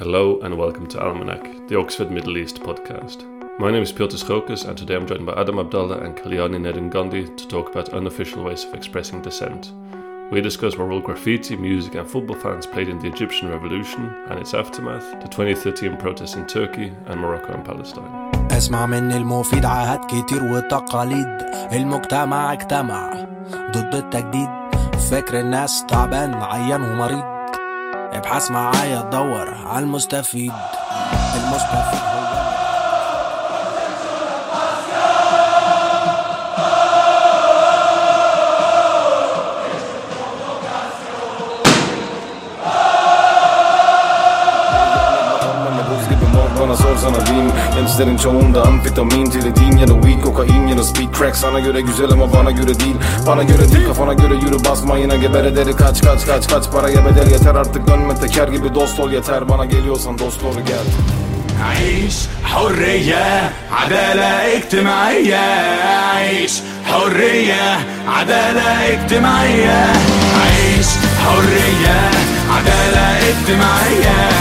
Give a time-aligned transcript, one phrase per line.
[0.00, 3.24] Hello and welcome to Almanac, the Oxford Middle East podcast.
[3.58, 7.36] My name is Piotr Schokas and today I'm joined by Adam Abdallah and Kalyani Nedungandhi
[7.36, 9.72] to talk about unofficial ways of expressing dissent.
[10.30, 14.38] We discuss what role graffiti, music and football fans played in the Egyptian revolution and
[14.38, 18.32] its aftermath, the 2013 protests in Turkey and Morocco and Palestine.
[18.50, 21.28] اسمع مني المفيد عهد كتير وتقاليد
[21.72, 23.12] المجتمع اجتمع
[23.70, 24.48] ضد التجديد
[25.10, 27.29] فكر الناس تعبان عيان ومريض
[28.11, 30.53] ابحث معايا تدور على المستفيد.
[47.80, 51.80] diyeyim Gençlerin çoğunda amfetamin, tiridin ya da weed Kokain ya da speed crack sana göre
[51.80, 55.76] güzel ama bana göre değil Bana göre değil kafana göre yürü basma yine geber ederi
[55.76, 59.64] Kaç kaç kaç kaç paraya bedel yeter artık dönme teker gibi dost ol yeter Bana
[59.64, 60.86] geliyorsan dost doğru gel
[61.70, 62.14] عيش
[62.44, 65.46] حرية عدالة اجتماعية
[66.14, 66.52] عيش
[66.84, 69.86] حرية عدالة اجتماعية
[70.40, 70.86] عيش
[71.24, 72.10] حرية
[72.50, 74.39] عدالة اجتماعية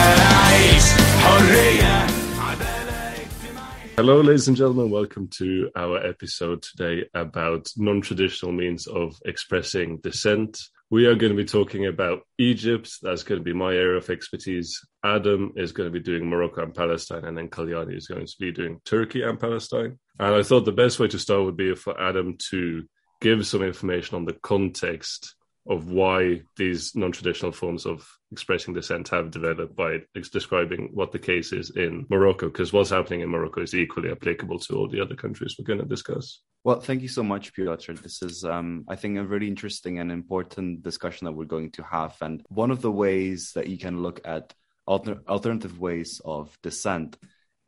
[4.01, 9.99] Hello, ladies and gentlemen, welcome to our episode today about non traditional means of expressing
[9.99, 10.59] dissent.
[10.89, 12.91] We are going to be talking about Egypt.
[13.03, 14.81] That's going to be my area of expertise.
[15.05, 18.37] Adam is going to be doing Morocco and Palestine, and then Kalyani is going to
[18.41, 19.99] be doing Turkey and Palestine.
[20.19, 22.85] And I thought the best way to start would be for Adam to
[23.21, 25.35] give some information on the context
[25.71, 29.99] of why these non-traditional forms of expressing dissent have developed by
[30.33, 34.59] describing what the case is in Morocco, because what's happening in Morocco is equally applicable
[34.59, 36.41] to all the other countries we're going to discuss.
[36.65, 37.93] Well, thank you so much, Piotr.
[37.93, 41.85] This is, um, I think, a really interesting and important discussion that we're going to
[41.85, 42.17] have.
[42.21, 44.53] And one of the ways that you can look at
[44.87, 47.17] alter- alternative ways of dissent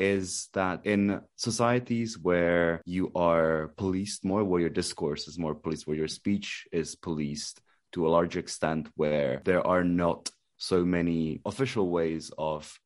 [0.01, 5.87] is that in societies where you are policed more, where your discourse is more policed,
[5.87, 7.61] where your speech is policed
[7.93, 12.79] to a large extent, where there are not so many official ways of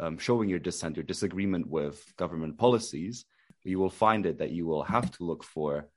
[0.00, 3.24] um, showing your dissent, your disagreement with government policies,
[3.62, 5.88] you will find it that you will have to look for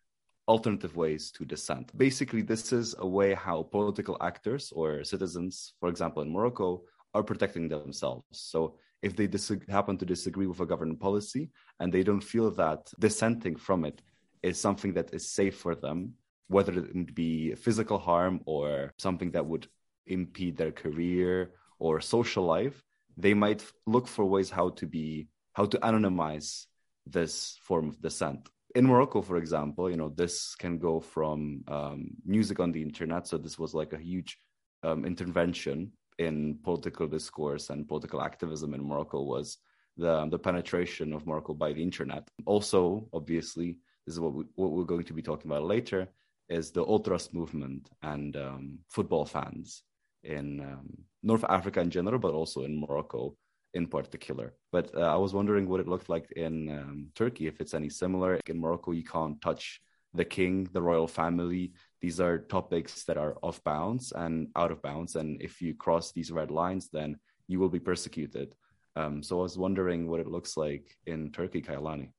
[0.47, 1.97] alternative ways to dissent.
[1.97, 7.23] Basically, this is a way how political actors or citizens, for example, in Morocco, are
[7.23, 8.25] protecting themselves.
[8.31, 12.51] So if they disag- happen to disagree with a government policy and they don't feel
[12.51, 14.01] that dissenting from it
[14.41, 16.13] is something that is safe for them,
[16.47, 19.67] whether it would be physical harm or something that would
[20.07, 22.83] impede their career or social life,
[23.17, 26.65] they might look for ways how to be how to anonymize
[27.05, 28.49] this form of dissent.
[28.75, 33.27] In Morocco, for example, you know this can go from um, music on the internet.
[33.27, 34.37] So this was like a huge
[34.81, 39.57] um, intervention in political discourse and political activism in Morocco was
[39.97, 42.27] the the penetration of Morocco by the internet.
[42.45, 46.07] Also, obviously, this is what we, what we're going to be talking about later
[46.53, 49.83] is the ultras movement and um, football fans
[50.23, 50.87] in um,
[51.21, 53.35] North Africa in general, but also in Morocco
[53.73, 54.53] in particular.
[54.71, 57.89] But uh, I was wondering what it looked like in um, Turkey, if it's any
[57.89, 58.39] similar.
[58.47, 59.81] In Morocco, you can't touch
[60.13, 61.73] the king, the royal family.
[62.01, 65.15] These are topics that are off bounds and out of bounds.
[65.15, 68.53] And if you cross these red lines, then you will be persecuted.
[68.95, 72.09] Um, so I was wondering what it looks like in Turkey, Kalyani.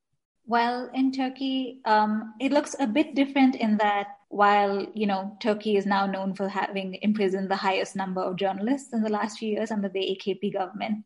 [0.46, 5.76] Well, in Turkey, um, it looks a bit different in that while you know Turkey
[5.76, 9.48] is now known for having imprisoned the highest number of journalists in the last few
[9.48, 11.04] years under the AKP government,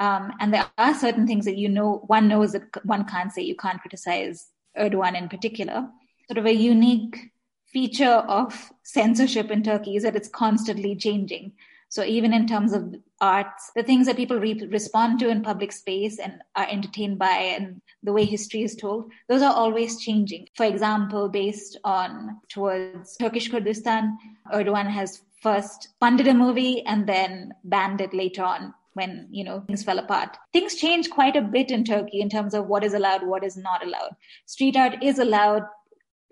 [0.00, 3.42] um, and there are certain things that you know one knows that one can't say.
[3.42, 5.88] You can't criticize Erdogan in particular.
[6.28, 7.30] Sort of a unique
[7.66, 11.52] feature of censorship in Turkey is that it's constantly changing.
[11.88, 15.72] So even in terms of arts, the things that people re- respond to in public
[15.72, 20.48] space and are entertained by, and the way history is told, those are always changing.
[20.56, 24.18] For example, based on towards Turkish Kurdistan,
[24.52, 29.60] Erdogan has first funded a movie and then banned it later on when you know
[29.66, 30.36] things fell apart.
[30.52, 33.56] Things change quite a bit in Turkey in terms of what is allowed, what is
[33.56, 34.16] not allowed.
[34.46, 35.62] Street art is allowed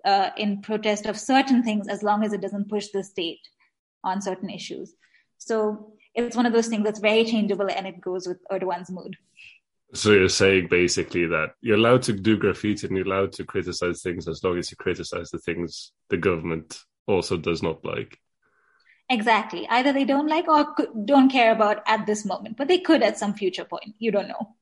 [0.03, 3.47] uh, in protest of certain things as long as it doesn't push the state
[4.03, 4.95] on certain issues.
[5.45, 9.15] So it's one of those things that's very changeable and it goes with Erdogan's mood.
[9.93, 14.01] So you're saying basically that you're allowed to do graffiti and you're allowed to criticize
[14.01, 18.19] things as long as you criticize the things the government also does not like.
[19.07, 19.67] Exactly.
[19.69, 20.75] Either they don't like or
[21.05, 23.93] don't care about at this moment, but they could at some future point.
[23.99, 24.55] You don't know.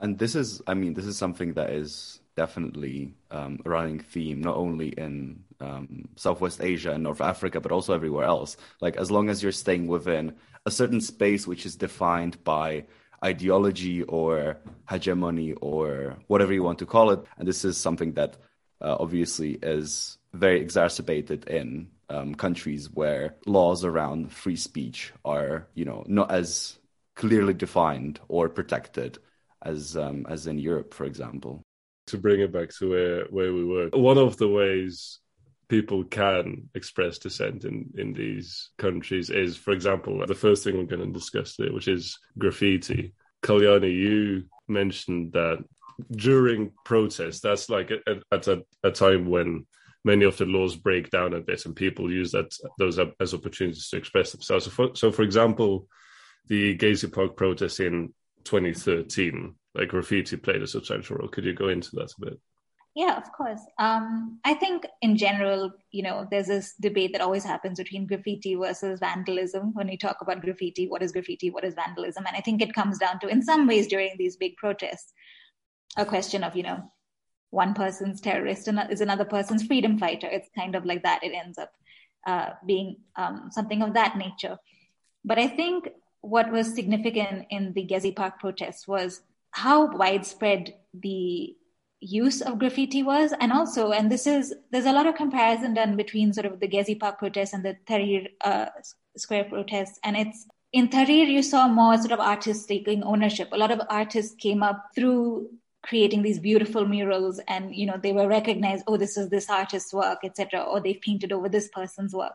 [0.00, 4.42] And this is, I mean, this is something that is definitely um, a running theme,
[4.42, 8.56] not only in um, Southwest Asia and North Africa, but also everywhere else.
[8.80, 10.34] Like as long as you're staying within
[10.66, 12.84] a certain space which is defined by
[13.24, 14.58] ideology or
[14.88, 18.36] hegemony or whatever you want to call it, and this is something that
[18.80, 25.84] uh, obviously is very exacerbated in um, countries where laws around free speech are, you
[25.84, 26.78] know, not as
[27.16, 29.18] clearly defined or protected
[29.62, 31.62] as um, as in Europe, for example.
[32.06, 35.18] To bring it back to where where we were, one of the ways
[35.68, 40.84] people can express dissent in in these countries is, for example, the first thing we're
[40.84, 43.14] going to discuss today, which is graffiti.
[43.42, 45.58] Kalyani, you mentioned that
[46.10, 47.90] during protests, that's like
[48.30, 49.66] at a, a time when
[50.04, 53.88] many of the laws break down a bit and people use that those as opportunities
[53.90, 54.64] to express themselves.
[54.64, 55.86] So for, so for example,
[56.46, 58.14] the Gezi Park protest in
[58.44, 61.28] 2013, like graffiti played a substantial role.
[61.28, 62.40] Could you go into that a bit?
[62.98, 63.60] Yeah, of course.
[63.78, 68.56] Um, I think in general, you know, there's this debate that always happens between graffiti
[68.56, 69.72] versus vandalism.
[69.74, 71.48] When we talk about graffiti, what is graffiti?
[71.48, 72.24] What is vandalism?
[72.26, 75.12] And I think it comes down to, in some ways, during these big protests,
[75.96, 76.90] a question of, you know,
[77.50, 80.26] one person's terrorist is another person's freedom fighter.
[80.28, 81.22] It's kind of like that.
[81.22, 81.70] It ends up
[82.26, 84.58] uh, being um, something of that nature.
[85.24, 85.88] But I think
[86.20, 89.20] what was significant in the Gezi Park protests was
[89.52, 91.54] how widespread the
[92.00, 93.32] use of graffiti was.
[93.40, 96.68] And also and this is there's a lot of comparison done between sort of the
[96.68, 98.66] Gezi Park protests and the Tahrir uh,
[99.16, 99.98] Square protests.
[100.04, 103.48] And it's in Tahrir you saw more sort of artists taking ownership.
[103.52, 105.48] A lot of artists came up through
[105.82, 109.94] creating these beautiful murals and you know they were recognized oh this is this artist's
[109.94, 112.34] work etc or they painted over this person's work.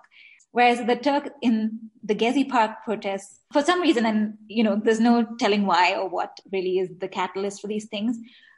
[0.51, 4.99] Whereas the turk in the gezi park protests for some reason and you know there's
[4.99, 8.17] no telling why or what really is the catalyst for these things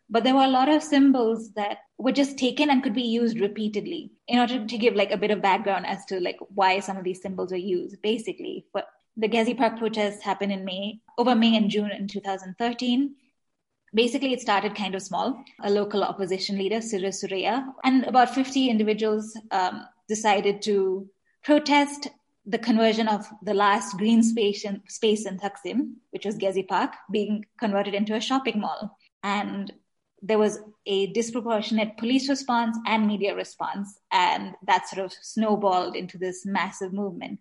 [0.10, 3.40] but there were a lot of symbols that were just taken and could be used
[3.40, 6.98] repeatedly in order to give like a bit of background as to like why some
[6.98, 8.88] of these symbols were used basically but
[9.18, 13.16] the Gezi Park protests happened in May, over May and June in 2013
[13.96, 15.42] Basically, it started kind of small.
[15.64, 21.08] A local opposition leader, Sırrı Süreyya, and about 50 individuals um, decided to
[21.46, 22.10] protest
[22.46, 26.94] the conversion of the last green space in, space in Taksim, which was Gezi Park,
[27.10, 28.98] being converted into a shopping mall.
[29.24, 29.72] And
[30.26, 36.18] there was a disproportionate police response and media response, and that sort of snowballed into
[36.18, 37.40] this massive movement.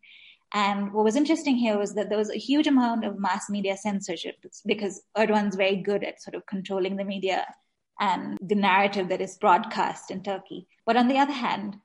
[0.53, 3.77] And what was interesting here was that there was a huge amount of mass media
[3.77, 4.37] censorship
[4.67, 7.47] because Erdogan's very good at sort of controlling the media
[7.99, 10.69] and the narrative that is broadcast in Turkey.
[10.87, 11.77] But on the other hand,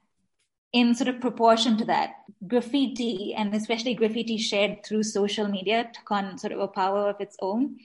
[0.72, 2.12] in sort of proportion to that,
[2.48, 7.19] graffiti and especially graffiti shared through social media took on sort of a power of
[7.19, 7.78] its own.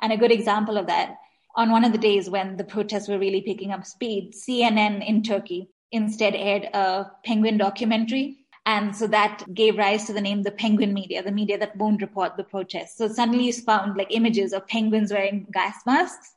[0.00, 1.16] And a good example of that,
[1.56, 5.22] on one of the days when the protests were really picking up speed, CNN in
[5.22, 10.50] Turkey instead aired a penguin documentary and so that gave rise to the name the
[10.50, 12.98] penguin media, the media that won't report the protests.
[12.98, 16.34] So suddenly you found like images of penguins wearing gas masks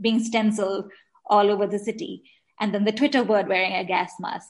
[0.00, 0.92] being stenciled
[1.26, 2.22] all over the city.
[2.60, 4.48] And then the Twitter bird wearing a gas mask.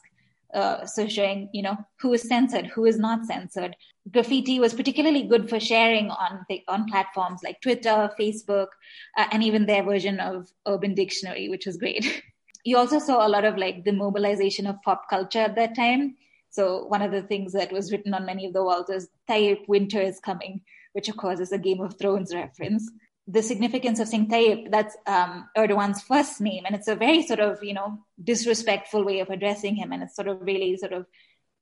[0.53, 3.75] Uh, so showing, you know, who is censored, who is not censored.
[4.11, 8.69] Graffiti was particularly good for sharing on on platforms like Twitter, Facebook,
[9.17, 12.23] uh, and even their version of Urban Dictionary, which was great.
[12.65, 16.17] you also saw a lot of like the mobilization of pop culture at that time.
[16.51, 19.67] So one of the things that was written on many of the walls is Tayyip
[19.69, 20.61] Winter is coming,
[20.93, 22.91] which of course is a Game of Thrones reference.
[23.29, 27.41] The significance of saying Tayyip, that's um, Erdogan's first name, and it's a very sort
[27.41, 29.93] of, you know, disrespectful way of addressing him.
[29.93, 31.07] And it's sort of really sort of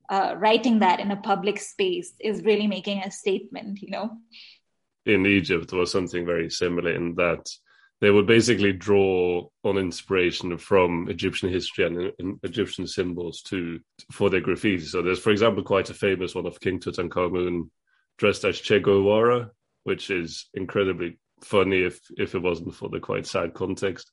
[0.09, 4.17] uh, writing that in a public space is really making a statement, you know.
[5.05, 7.47] In Egypt, was something very similar in that
[8.01, 13.79] they would basically draw on inspiration from Egyptian history and, and, Egyptian symbols to
[14.11, 14.83] for their graffiti.
[14.83, 17.69] So there's, for example, quite a famous one of King Tutankhamun
[18.17, 19.51] dressed as Che Guevara,
[19.83, 24.11] which is incredibly funny if if it wasn't for the quite sad context.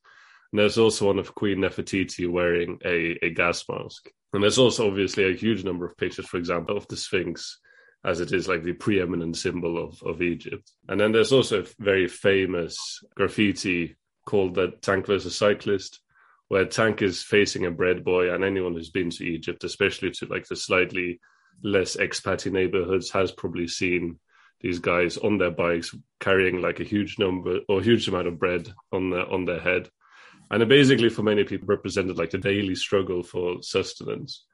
[0.52, 4.08] And there's also one of Queen Nefertiti wearing a, a gas mask.
[4.32, 7.58] And there's also obviously a huge number of pictures, for example, of the Sphinx
[8.04, 10.70] as it is like the preeminent symbol of, of Egypt.
[10.88, 12.78] And then there's also a very famous
[13.14, 16.00] graffiti called the Tank versus Cyclist,
[16.48, 20.26] where Tank is facing a bread boy, and anyone who's been to Egypt, especially to
[20.26, 21.20] like the slightly
[21.62, 24.18] less expatty neighborhoods, has probably seen
[24.60, 28.72] these guys on their bikes carrying like a huge number or huge amount of bread
[28.92, 29.88] on their on their head.
[30.50, 34.44] And it basically for many people represented like the daily struggle for sustenance.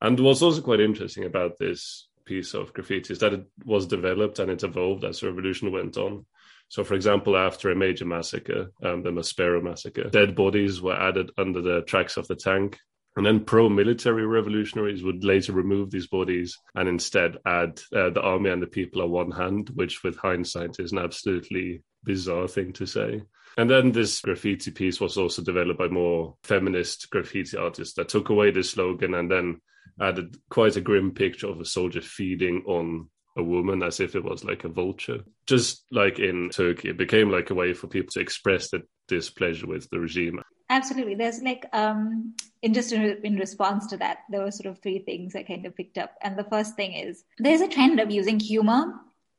[0.00, 4.38] And what's also quite interesting about this piece of graffiti is that it was developed
[4.38, 6.26] and it evolved as the revolution went on.
[6.68, 11.30] So, for example, after a major massacre, um, the Maspero massacre, dead bodies were added
[11.38, 12.78] under the tracks of the tank.
[13.16, 18.20] And then pro military revolutionaries would later remove these bodies and instead add uh, the
[18.20, 22.72] army and the people on one hand, which with hindsight is an absolutely bizarre thing
[22.74, 23.22] to say.
[23.56, 28.30] And then this graffiti piece was also developed by more feminist graffiti artists that took
[28.30, 29.60] away the slogan and then
[30.00, 34.24] added quite a grim picture of a soldier feeding on a woman as if it
[34.24, 35.20] was like a vulture.
[35.46, 39.66] Just like in Turkey, it became like a way for people to express their displeasure
[39.66, 40.40] with the regime.
[40.74, 41.14] Absolutely.
[41.14, 45.36] There's like, um, in just in response to that, there were sort of three things
[45.36, 46.16] I kind of picked up.
[46.20, 48.92] And the first thing is there's a trend of using humor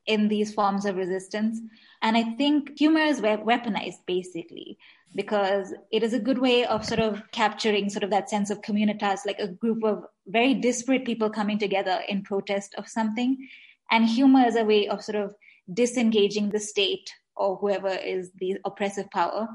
[0.06, 1.60] in these forms of resistance.
[2.02, 4.78] And I think humor is weaponized basically
[5.14, 8.62] because it is a good way of sort of capturing sort of that sense of
[8.62, 13.46] communitas, like a group of very disparate people coming together in protest of something.
[13.92, 15.36] And humor is a way of sort of
[15.74, 19.50] disengaging the state or whoever is the oppressive power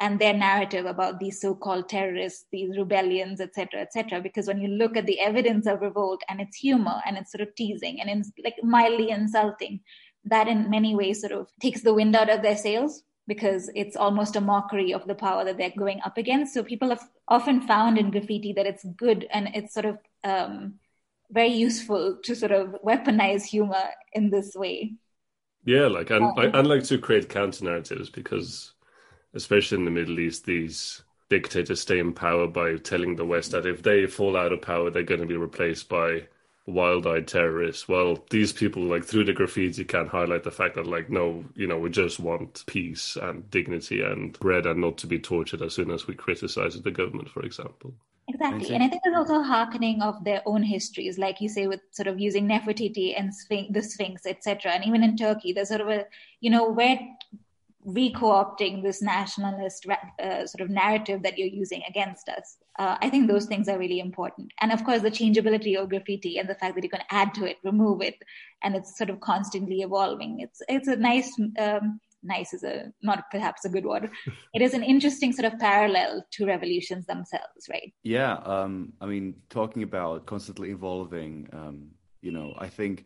[0.00, 4.20] and their narrative about these so-called terrorists, these rebellions, etc., etc.
[4.20, 7.46] Because when you look at the evidence of revolt and it's humor and it's sort
[7.46, 9.80] of teasing and it's like mildly insulting,
[10.24, 13.96] that in many ways sort of takes the wind out of their sails because it's
[13.96, 16.54] almost a mockery of the power that they're going up against.
[16.54, 20.74] So people have often found in graffiti that it's good and it's sort of um,
[21.30, 24.94] very useful to sort of weaponize humor in this way.
[25.64, 28.71] Yeah, like and um, I, like to create counter narratives because,
[29.34, 33.66] especially in the Middle East, these dictators stay in power by telling the West that
[33.66, 36.22] if they fall out of power, they're going to be replaced by
[36.66, 37.88] wild-eyed terrorists.
[37.88, 41.66] Well, these people, like through the graffiti, can highlight the fact that, like, no, you
[41.66, 45.74] know, we just want peace and dignity and bread, and not to be tortured as
[45.74, 47.94] soon as we criticize the government, for example.
[48.28, 48.74] Exactly.
[48.74, 51.80] And I think there's also a hearkening of their own histories, like you say, with
[51.90, 54.72] sort of using Nefertiti and Sphinx, the Sphinx, etc.
[54.72, 56.06] And even in Turkey, there's sort of a,
[56.40, 57.00] you know, where
[57.84, 59.86] re-co-opting this nationalist
[60.22, 62.56] uh, sort of narrative that you're using against us.
[62.78, 64.52] Uh, I think those things are really important.
[64.60, 67.44] And of course, the changeability of graffiti and the fact that you can add to
[67.44, 68.16] it, remove it,
[68.62, 70.40] and it's sort of constantly evolving.
[70.40, 74.08] It's it's a nice um, nice is a not perhaps a good word
[74.54, 79.34] it is an interesting sort of parallel to revolutions themselves right yeah um i mean
[79.50, 81.88] talking about constantly evolving um
[82.20, 83.04] you know i think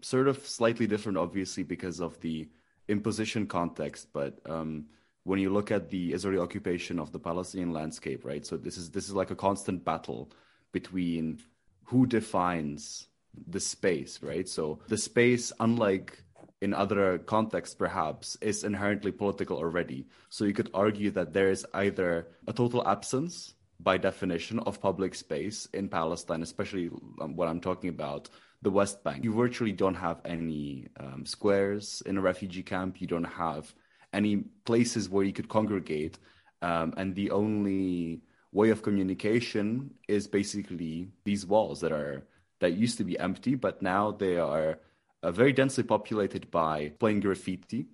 [0.00, 2.48] sort of slightly different obviously because of the
[2.88, 4.86] imposition context but um
[5.24, 8.90] when you look at the israeli occupation of the palestinian landscape right so this is
[8.90, 10.30] this is like a constant battle
[10.72, 11.38] between
[11.84, 13.08] who defines
[13.48, 14.48] the space right?
[14.48, 16.22] So the space unlike
[16.60, 20.06] in other contexts perhaps is inherently political already.
[20.28, 25.12] So you could argue that there is either a total absence by definition of public
[25.12, 26.88] space in palestine especially
[27.20, 28.28] um, what i'm talking about
[28.62, 29.24] the west bank.
[29.24, 33.00] You virtually don't have any um, squares in a refugee camp.
[33.00, 33.74] You don't have
[34.12, 36.18] any places where you could congregate
[36.60, 42.26] um, and the only way of communication is basically these walls that are
[42.60, 44.78] that used to be empty but now they are
[45.22, 47.86] uh, very densely populated by plain graffiti,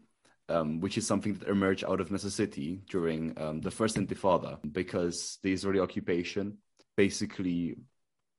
[0.49, 5.39] um, which is something that emerged out of necessity during um, the first Intifada, because
[5.43, 6.57] the Israeli occupation
[6.97, 7.77] basically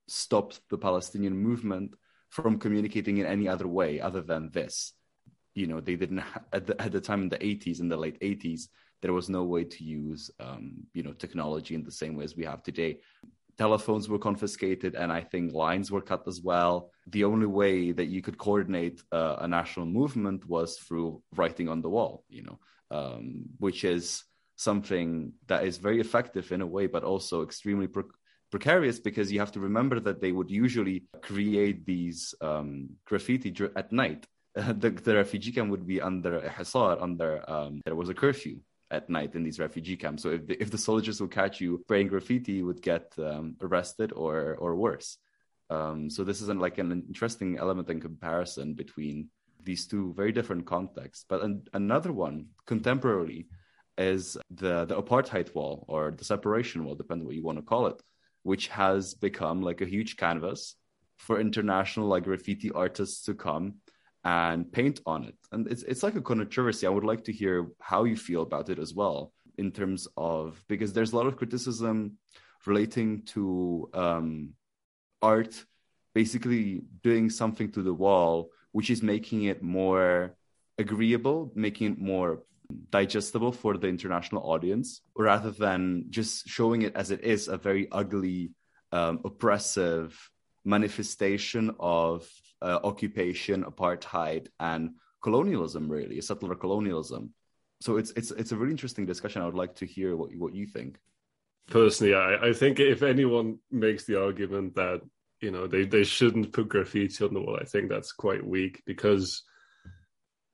[0.07, 1.93] stopped the Palestinian movement
[2.29, 4.93] from communicating in any other way other than this.
[5.55, 8.19] You know, they didn't at, the, at the time in the 80s, in the late
[8.21, 8.67] 80s,
[9.01, 12.36] there was no way to use, um, you know, technology in the same way as
[12.36, 13.00] we have today
[13.59, 16.91] telephones were confiscated and I think lines were cut as well.
[17.07, 21.81] The only way that you could coordinate uh, a national movement was through writing on
[21.81, 22.57] the wall, you know,
[22.89, 24.24] um, which is
[24.55, 27.88] something that is very effective in a way, but also extremely
[28.49, 33.91] precarious because you have to remember that they would usually create these um, graffiti at
[33.91, 34.25] night.
[34.55, 38.59] the, the, refugee camp would be under a hisar, under um, there was a curfew
[38.91, 40.23] at night in these refugee camps.
[40.23, 43.55] So if the, if the soldiers would catch you spraying graffiti, you would get um,
[43.61, 45.17] arrested or or worse.
[45.69, 49.29] Um, so this is an, like an interesting element in comparison between
[49.63, 51.25] these two very different contexts.
[51.29, 53.45] But an, another one contemporarily
[53.97, 57.87] is the the apartheid wall or the separation wall, depending what you want to call
[57.87, 58.01] it,
[58.43, 60.75] which has become like a huge canvas
[61.17, 63.75] for international like graffiti artists to come
[64.24, 65.36] and paint on it.
[65.51, 66.88] And it's it's like a controversy.
[66.88, 70.63] I would like to hear how you feel about it as well, in terms of
[70.67, 72.17] because there's a lot of criticism
[72.65, 74.53] relating to um,
[75.22, 75.65] art
[76.13, 80.36] basically doing something to the wall, which is making it more
[80.77, 82.43] agreeable, making it more
[82.91, 87.88] digestible for the international audience, rather than just showing it as it is a very
[87.91, 88.51] ugly,
[88.91, 90.31] um, oppressive
[90.65, 92.27] manifestation of
[92.61, 95.89] uh, occupation, apartheid, and colonialism.
[95.89, 97.33] Really, settler colonialism.
[97.81, 99.41] So it's it's it's a really interesting discussion.
[99.41, 100.99] I would like to hear what what you think.
[101.69, 105.01] personally, I, I think if anyone makes the argument that
[105.41, 108.81] you know they, they shouldn't put graffiti on the wall, I think that's quite weak
[108.85, 109.43] because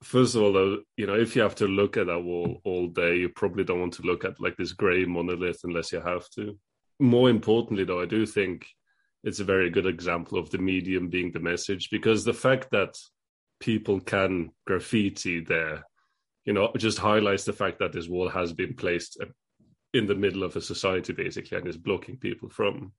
[0.02, 2.88] first of all, though, you know, if you have to look at that wall all
[2.88, 6.28] day, you probably don't want to look at like this grey monolith unless you have
[6.30, 6.58] to.
[6.98, 8.66] More importantly, though, I do think
[9.24, 12.96] it's a very good example of the medium being the message because the fact that
[13.60, 15.82] people can graffiti there,
[16.44, 19.26] you know, just highlights the fact that this wall has been placed uh,
[19.94, 22.92] in the middle of a society basically and is blocking people from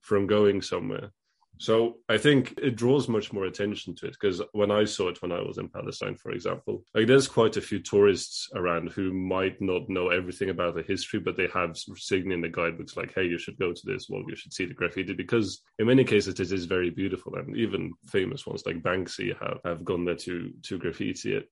[0.00, 1.10] from going somewhere.
[1.58, 5.22] So I think it draws much more attention to it because when I saw it
[5.22, 9.12] when I was in Palestine, for example, like there's quite a few tourists around who
[9.12, 13.14] might not know everything about the history, but they have seen in the guidebooks like,
[13.14, 14.08] "Hey, you should go to this.
[14.08, 17.56] Well, you should see the graffiti," because in many cases it is very beautiful, and
[17.56, 21.48] even famous ones like Banksy have have gone there to to graffiti it.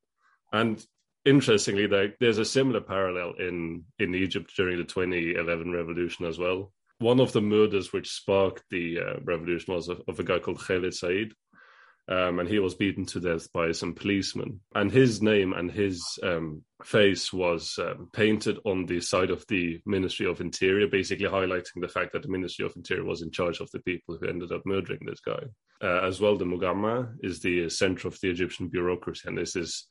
[0.53, 0.85] And
[1.25, 1.87] interestingly,
[2.21, 7.33] there's a similar parallel in in Egypt during the 2011 revolution as well one of
[7.33, 11.33] the murders which sparked the uh, revolution was of, of, a guy called Khalid Said.
[12.07, 14.61] Um, and he was beaten to death by some policemen.
[14.75, 19.81] And his name and his um, face was um, painted on the side of the
[19.87, 23.61] Ministry of Interior, basically highlighting the fact that the Ministry of Interior was in charge
[23.61, 25.45] of the people who ended up murdering this guy.
[25.83, 29.87] Uh, as well, the Mugamma is the center of the Egyptian bureaucracy, and this is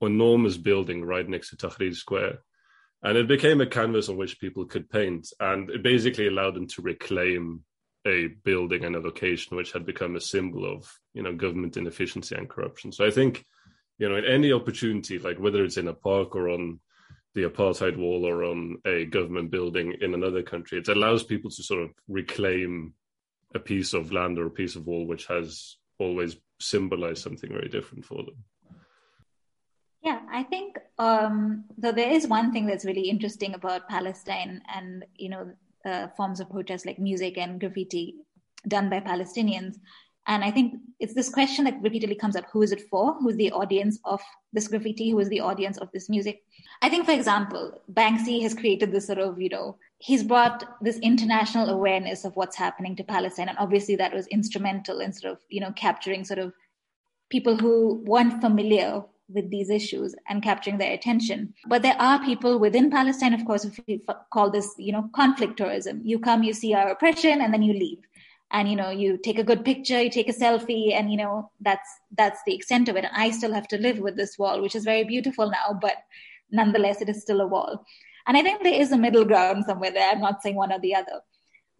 [0.00, 2.38] enormous building right next to Tahrir Square
[3.02, 5.28] and it became a canvas on which people could paint.
[5.38, 7.62] And it basically allowed them to reclaim
[8.06, 12.34] a building and a location which had become a symbol of you know government inefficiency
[12.34, 12.92] and corruption.
[12.92, 13.44] So i think
[13.98, 16.80] you know in any opportunity like whether it's in a park or on
[17.34, 21.62] the apartheid wall or on a government building in another country it allows people to
[21.62, 22.94] sort of reclaim
[23.54, 27.68] a piece of land or a piece of wall which has always symbolized something very
[27.68, 28.44] different for them
[30.08, 35.28] yeah, I think um, there is one thing that's really interesting about Palestine and you
[35.28, 35.52] know
[35.84, 38.14] uh, forms of protest like music and graffiti
[38.66, 39.76] done by Palestinians.
[40.26, 43.14] And I think it's this question that repeatedly comes up: Who is it for?
[43.20, 44.22] Who's the audience of
[44.54, 45.10] this graffiti?
[45.10, 46.42] Who is the audience of this music?
[46.80, 50.98] I think, for example, Banksy has created this sort of, you know, he's brought this
[51.10, 55.38] international awareness of what's happening to Palestine, and obviously that was instrumental in sort of,
[55.50, 56.54] you know, capturing sort of
[57.30, 61.54] people who weren't familiar with these issues and capturing their attention.
[61.66, 65.56] But there are people within Palestine, of course, if we call this, you know, conflict
[65.58, 66.00] tourism.
[66.04, 67.98] You come, you see our oppression, and then you leave.
[68.50, 71.50] And you know, you take a good picture, you take a selfie, and you know,
[71.60, 73.04] that's that's the extent of it.
[73.04, 75.96] And I still have to live with this wall, which is very beautiful now, but
[76.50, 77.84] nonetheless, it is still a wall.
[78.26, 80.10] And I think there is a middle ground somewhere there.
[80.10, 81.20] I'm not saying one or the other.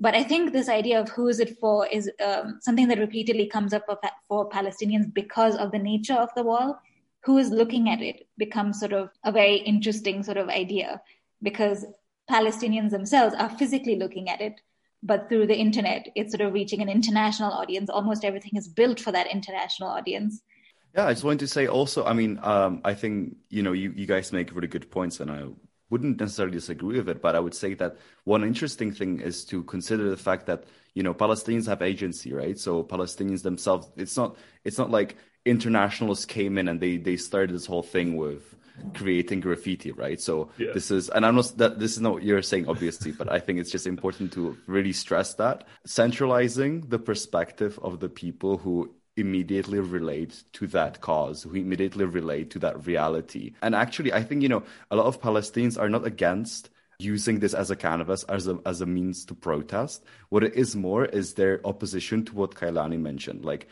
[0.00, 3.46] But I think this idea of who is it for is um, something that repeatedly
[3.46, 3.84] comes up
[4.28, 6.80] for Palestinians because of the nature of the wall
[7.24, 11.00] who is looking at it becomes sort of a very interesting sort of idea
[11.42, 11.84] because
[12.30, 14.60] Palestinians themselves are physically looking at it,
[15.02, 17.88] but through the internet, it's sort of reaching an international audience.
[17.90, 20.42] Almost everything is built for that international audience.
[20.94, 23.92] Yeah, I just wanted to say also, I mean, um, I think, you know, you,
[23.94, 25.44] you guys make really good points and I
[25.90, 29.62] wouldn't necessarily disagree with it, but I would say that one interesting thing is to
[29.64, 32.58] consider the fact that, you know, Palestinians have agency, right?
[32.58, 35.16] So Palestinians themselves, it's not, it's not like
[35.48, 38.54] internationalists came in and they they started this whole thing with
[38.94, 40.20] creating graffiti, right?
[40.20, 40.72] So yeah.
[40.72, 43.40] this is, and I'm not that this is not what you're saying, obviously, but I
[43.40, 48.94] think it's just important to really stress that centralizing the perspective of the people who
[49.16, 53.52] immediately relate to that cause, who immediately relate to that reality.
[53.62, 57.54] And actually, I think you know a lot of Palestinians are not against using this
[57.54, 60.04] as a canvas as a as a means to protest.
[60.30, 63.68] What it is more is their opposition to what Kalyani mentioned, like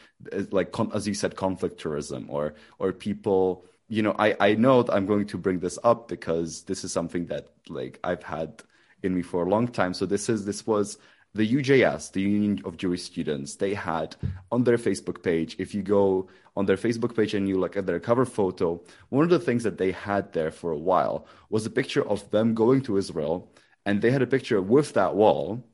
[0.51, 3.65] like as you said, conflict tourism or or people.
[3.89, 6.93] You know, I I know that I'm going to bring this up because this is
[6.93, 8.63] something that like I've had
[9.03, 9.95] in me for a long time.
[9.95, 10.99] So this is this was
[11.37, 14.17] the UJS, the Union of Jewish Students, they had
[14.51, 17.87] on their Facebook page, if you go on their Facebook page and you look at
[17.87, 21.67] their cover photo, one of the things that they had there for a while was
[21.67, 23.53] a picture of them going to Israel.
[23.85, 25.65] And they had a picture with that wall,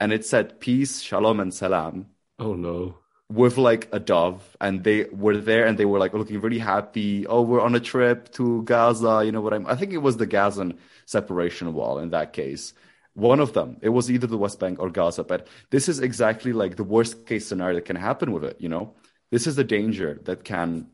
[0.00, 2.06] and it said peace, shalom, and salam.
[2.38, 2.98] Oh, no.
[3.28, 7.26] With like a dove, and they were there and they were like looking really happy.
[7.26, 9.22] Oh, we're on a trip to Gaza.
[9.24, 12.74] You know what I'm, I think it was the Gazan separation wall in that case
[13.14, 13.76] one of them.
[13.82, 15.24] It was either the West Bank or Gaza.
[15.24, 18.56] But this is exactly like the worst case scenario that can happen with it.
[18.58, 18.94] You know,
[19.30, 20.88] this is the danger that can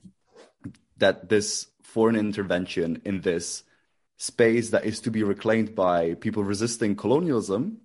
[0.96, 3.62] that this foreign intervention in this
[4.16, 7.78] space that is to be reclaimed by people resisting colonialism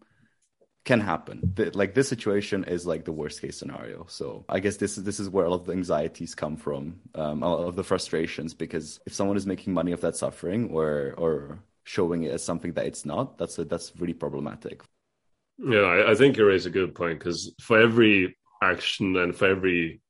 [0.84, 1.54] can happen.
[1.56, 4.06] The, like this situation is like the worst case scenario.
[4.10, 7.00] So I guess this is this is where a lot of the anxieties come from,
[7.16, 8.54] um, a lot of the frustrations.
[8.54, 12.74] Because if someone is making money of that suffering, or or showing it as something
[12.74, 13.38] that it's not.
[13.38, 14.82] That's a, that's really problematic.
[15.58, 19.48] Yeah, I, I think you raise a good point because for every action and for
[19.48, 20.02] every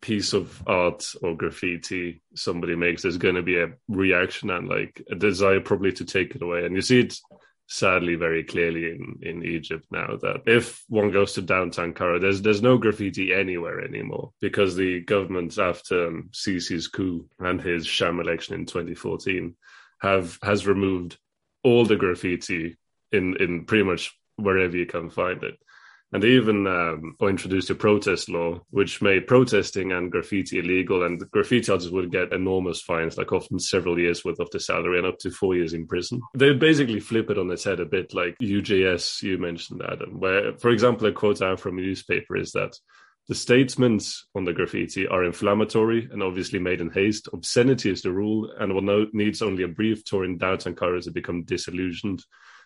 [0.00, 5.02] piece of art or graffiti somebody makes, there's going to be a reaction and like
[5.10, 6.64] a desire probably to take it away.
[6.64, 7.18] And you see it
[7.68, 12.42] sadly very clearly in, in Egypt now that if one goes to downtown Cairo, there's
[12.42, 18.20] there's no graffiti anywhere anymore because the government after um, Sisi's coup and his sham
[18.20, 19.56] election in 2014
[20.00, 21.18] have has removed
[21.62, 22.76] all the graffiti
[23.12, 25.58] in in pretty much wherever you can find it.
[26.12, 31.04] And they even um, introduced a protest law, which made protesting and graffiti illegal.
[31.04, 34.98] And graffiti artists would get enormous fines, like often several years worth of the salary
[34.98, 36.20] and up to four years in prison.
[36.34, 40.56] They basically flip it on its head a bit, like UJS you mentioned, Adam, where,
[40.58, 42.78] for example, a quote out from a newspaper is that
[43.28, 47.28] the statements on the graffiti are inflammatory and obviously made in haste.
[47.32, 51.10] Obscenity is the rule, and one needs only a brief tour in downtown Cairo to
[51.10, 52.24] become disillusioned.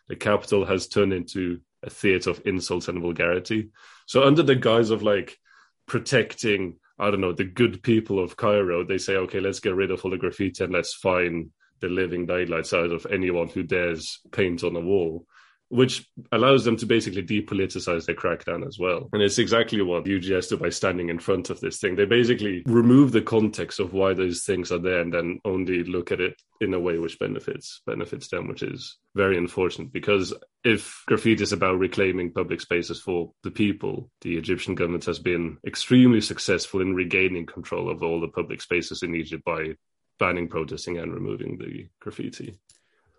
[0.08, 3.70] The capital has turned into a theater of insults and vulgarity.
[4.06, 5.38] So, under the guise of like
[5.86, 9.90] protecting, I don't know, the good people of Cairo, they say, okay, let's get rid
[9.90, 14.20] of all the graffiti and let's fine the living daylights out of anyone who dares
[14.30, 15.24] paint on a wall
[15.70, 19.08] which allows them to basically depoliticize their crackdown as well.
[19.12, 21.94] And it's exactly what UJS do by standing in front of this thing.
[21.94, 26.10] They basically remove the context of why those things are there and then only look
[26.10, 31.02] at it in a way which benefits benefits them, which is very unfortunate because if
[31.06, 36.20] graffiti is about reclaiming public spaces for the people, the Egyptian government has been extremely
[36.20, 39.74] successful in regaining control of all the public spaces in Egypt by
[40.18, 42.58] banning protesting and removing the graffiti.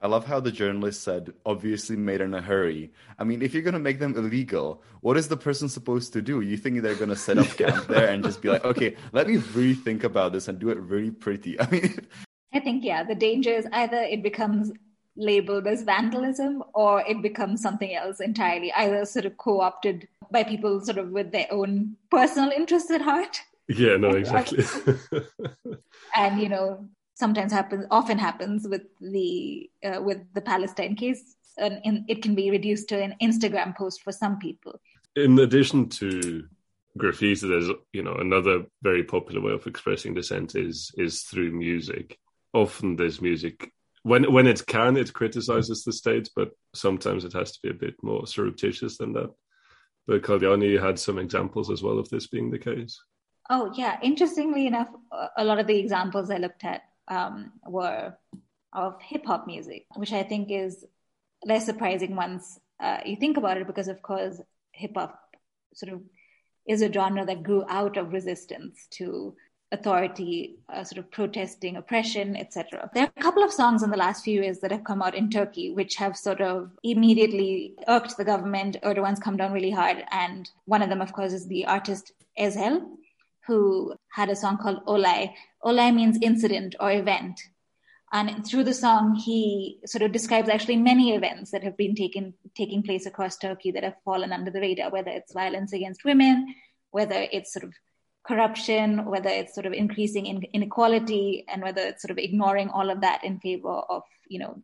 [0.03, 2.91] I love how the journalist said, obviously made in a hurry.
[3.19, 6.23] I mean, if you're going to make them illegal, what is the person supposed to
[6.23, 6.41] do?
[6.41, 9.27] You think they're going to set up camp there and just be like, okay, let
[9.27, 11.59] me really think about this and do it really pretty?
[11.59, 12.07] I mean,
[12.51, 14.71] I think, yeah, the danger is either it becomes
[15.15, 20.43] labeled as vandalism or it becomes something else entirely, either sort of co opted by
[20.43, 23.39] people sort of with their own personal interests at heart.
[23.67, 24.65] Yeah, no, exactly.
[26.15, 26.87] and, you know,
[27.21, 31.23] sometimes happens, often happens with the uh, with the Palestine case,
[31.57, 34.73] and in, it can be reduced to an Instagram post for some people.
[35.15, 36.45] In addition to
[36.97, 38.55] graffiti, there's you know another
[38.89, 42.17] very popular way of expressing dissent is is through music.
[42.53, 43.71] Often there's music
[44.03, 47.81] when when it can, it criticizes the state, but sometimes it has to be a
[47.85, 49.31] bit more surreptitious than that.
[50.07, 52.99] But Kalyani had some examples as well of this being the case.
[53.49, 54.89] Oh yeah, interestingly enough,
[55.37, 58.13] a lot of the examples I looked at um, were
[58.73, 60.85] of hip hop music, which I think is
[61.45, 65.19] less surprising once uh, you think about it, because of course hip hop
[65.73, 66.01] sort of
[66.67, 69.35] is a genre that grew out of resistance to
[69.73, 72.89] authority, uh, sort of protesting oppression, etc.
[72.93, 75.15] There are a couple of songs in the last few years that have come out
[75.15, 78.77] in Turkey, which have sort of immediately irked the government.
[78.83, 82.81] Erdogan's come down really hard, and one of them, of course, is the artist Ezhel,
[83.51, 85.33] who had a song called Olay.
[85.65, 87.37] Olay means incident or event.
[88.13, 92.33] And through the song, he sort of describes actually many events that have been taken,
[92.55, 96.55] taking place across Turkey that have fallen under the radar, whether it's violence against women,
[96.91, 97.73] whether it's sort of
[98.25, 102.89] corruption, whether it's sort of increasing in, inequality, and whether it's sort of ignoring all
[102.89, 104.63] of that in favor of, you know,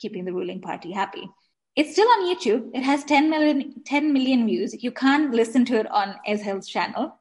[0.00, 1.28] keeping the ruling party happy.
[1.76, 2.70] It's still on YouTube.
[2.74, 4.82] It has 10 million, 10 million views.
[4.82, 7.16] You can't listen to it on Ezhel's channel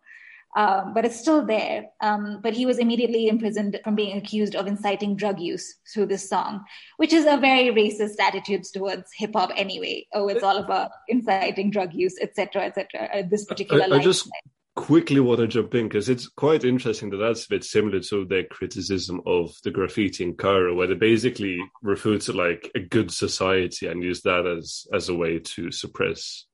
[0.55, 1.85] um, but it's still there.
[2.01, 6.29] Um, but he was immediately imprisoned from being accused of inciting drug use through this
[6.29, 6.63] song,
[6.97, 10.05] which is a very racist attitude towards hip hop anyway.
[10.13, 13.09] Oh, it's all about inciting drug use, etc., etc.
[13.13, 13.85] Uh, this particular.
[13.91, 14.29] I, I just
[14.75, 18.25] quickly want to jump in because it's quite interesting that that's a bit similar to
[18.25, 23.11] their criticism of the graffiti in Cairo, where they basically refer to like a good
[23.11, 26.45] society and use that as as a way to suppress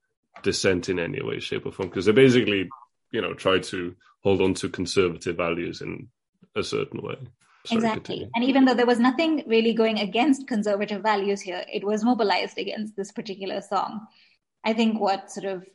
[0.42, 1.90] dissent in any way, shape, or form.
[1.90, 2.70] Because they basically
[3.12, 6.08] you know try to hold on to conservative values in
[6.56, 7.18] a certain way.
[7.66, 8.16] Sorry, exactly.
[8.16, 8.32] Continue.
[8.36, 12.58] And even though there was nothing really going against conservative values here, it was mobilized
[12.58, 14.08] against this particular song.
[14.64, 15.66] I think what sort of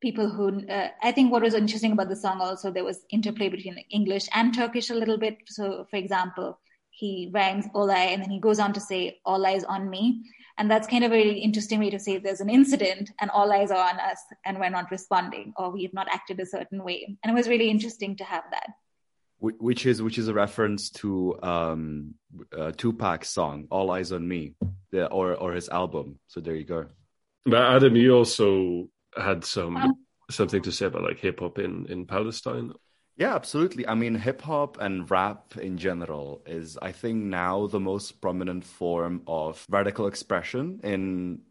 [0.00, 3.48] people who, uh, I think what was interesting about the song also, there was interplay
[3.48, 5.38] between English and Turkish a little bit.
[5.46, 6.58] So, for example,
[6.96, 10.22] he rhymes olay and then he goes on to say all eyes on me
[10.56, 13.52] and that's kind of a really interesting way to say there's an incident and all
[13.52, 17.16] eyes are on us and we're not responding or we've not acted a certain way
[17.22, 18.70] and it was really interesting to have that
[19.38, 22.14] which is which is a reference to um
[22.56, 24.54] uh, Tupac's song "All Eyes on Me,"
[24.90, 26.18] the, or or his album.
[26.28, 26.86] So there you go.
[27.44, 29.94] But Adam, you also had some um,
[30.30, 32.72] something to say about like hip hop in in Palestine.
[33.16, 33.86] Yeah, absolutely.
[33.86, 38.64] I mean, hip hop and rap in general is, I think, now the most prominent
[38.64, 41.42] form of radical expression in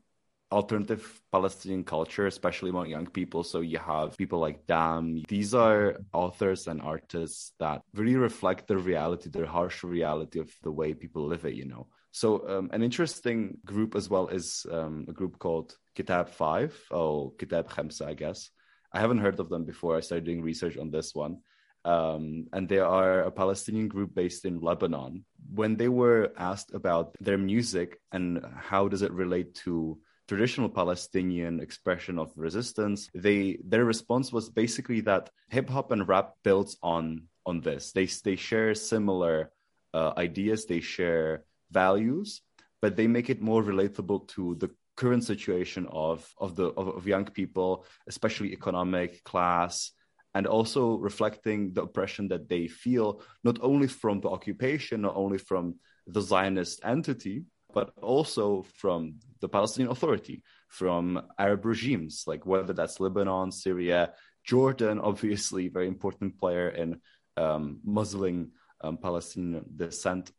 [0.51, 3.43] alternative Palestinian culture, especially among young people.
[3.45, 5.23] So you have people like Dam.
[5.29, 10.71] These are authors and artists that really reflect the reality, the harsh reality of the
[10.71, 11.87] way people live it, you know.
[12.11, 17.31] So um, an interesting group as well is um, a group called Kitab 5 or
[17.39, 18.49] Kitab Khamsa, I guess.
[18.91, 19.95] I haven't heard of them before.
[19.97, 21.39] I started doing research on this one.
[21.85, 25.25] Um, and they are a Palestinian group based in Lebanon.
[25.53, 31.59] When they were asked about their music and how does it relate to traditional Palestinian
[31.59, 37.27] expression of resistance, they their response was basically that hip hop and rap builds on
[37.45, 37.91] on this.
[37.91, 39.51] They they share similar
[39.93, 42.41] uh, ideas, they share values,
[42.81, 47.07] but they make it more relatable to the current situation of of the of, of
[47.07, 49.91] young people, especially economic class
[50.35, 55.37] and also reflecting the oppression that they feel not only from the occupation, not only
[55.37, 55.75] from
[56.07, 57.43] the Zionist entity,
[57.73, 64.99] but also from the Palestinian Authority, from Arab regimes, like whether that's Lebanon, Syria, Jordan,
[64.99, 66.99] obviously, very important player in
[67.37, 70.31] um, Muslim um, Palestinian descent.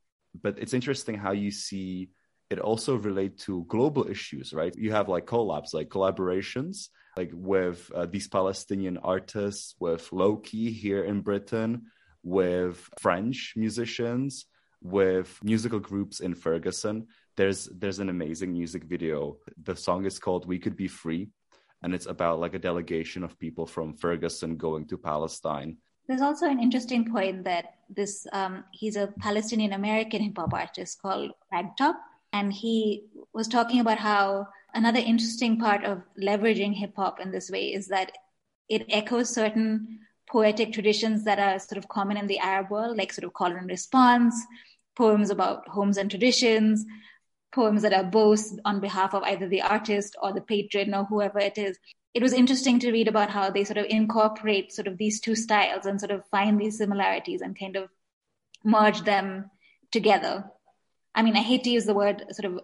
[0.43, 2.11] But it's interesting how you see
[2.51, 4.75] it also relate to global issues, right?
[4.77, 11.05] You have like collabs, like collaborations like with uh, these Palestinian artists, with Lowkey here
[11.05, 11.87] in Britain,
[12.23, 14.47] with French musicians,
[14.83, 17.07] with musical groups in Ferguson.
[17.37, 19.39] There's there's an amazing music video.
[19.63, 21.31] The song is called "We Could Be Free,"
[21.83, 25.79] and it's about like a delegation of people from Ferguson going to Palestine.
[26.07, 31.01] There's also an interesting point that this um, he's a Palestinian American hip hop artist
[31.01, 31.97] called Ragtop,
[32.33, 37.51] and he was talking about how another interesting part of leveraging hip hop in this
[37.51, 38.13] way is that
[38.69, 43.13] it echoes certain poetic traditions that are sort of common in the Arab world, like
[43.13, 44.35] sort of call and response,
[44.97, 46.85] poems about homes and traditions,
[47.53, 51.39] poems that are both on behalf of either the artist or the patron or whoever
[51.39, 51.79] it is.
[52.15, 55.35] It was interesting to read about how they sort of incorporate sort of these two
[55.35, 57.89] styles and sort of find these similarities and kind of
[58.65, 59.51] merge them
[59.93, 60.45] together.
[61.15, 62.61] I mean, I hate to use the word sort of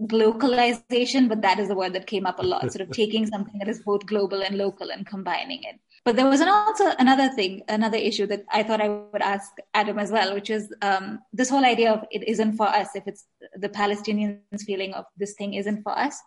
[0.00, 3.58] globalization, but that is the word that came up a lot, sort of taking something
[3.58, 5.76] that is both global and local and combining it.
[6.04, 9.50] But there was an also another thing, another issue that I thought I would ask
[9.74, 13.04] Adam as well, which is um, this whole idea of it isn't for us, if
[13.06, 16.20] it's the Palestinians' feeling of this thing isn't for us.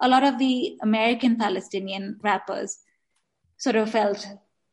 [0.00, 2.78] A lot of the American Palestinian rappers
[3.56, 4.26] sort of felt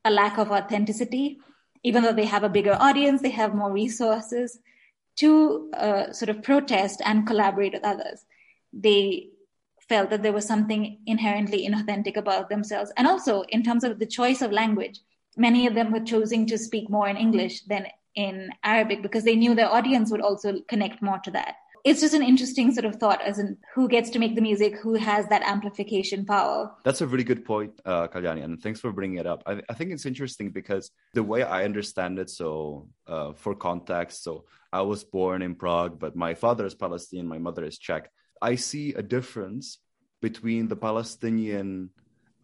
[0.03, 1.39] a lack of authenticity,
[1.83, 4.59] even though they have a bigger audience, they have more resources
[5.17, 8.25] to uh, sort of protest and collaborate with others
[8.73, 9.29] they
[9.87, 12.91] felt that there was something inherently inauthentic about themselves.
[12.95, 14.99] And also, in terms of the choice of language,
[15.35, 19.35] many of them were choosing to speak more in English than in Arabic because they
[19.35, 21.55] knew their audience would also connect more to that.
[21.85, 24.77] It's just an interesting sort of thought as in who gets to make the music,
[24.77, 26.71] who has that amplification power.
[26.83, 29.43] That's a really good point, uh, Kalyani, and thanks for bringing it up.
[29.45, 34.23] I, I, think it's interesting because the way I understand it, so uh, for context,
[34.23, 38.11] so I was born in Prague, but my father is Palestinian, my mother is Czech.
[38.41, 39.79] I see a difference
[40.21, 41.89] between the Palestinian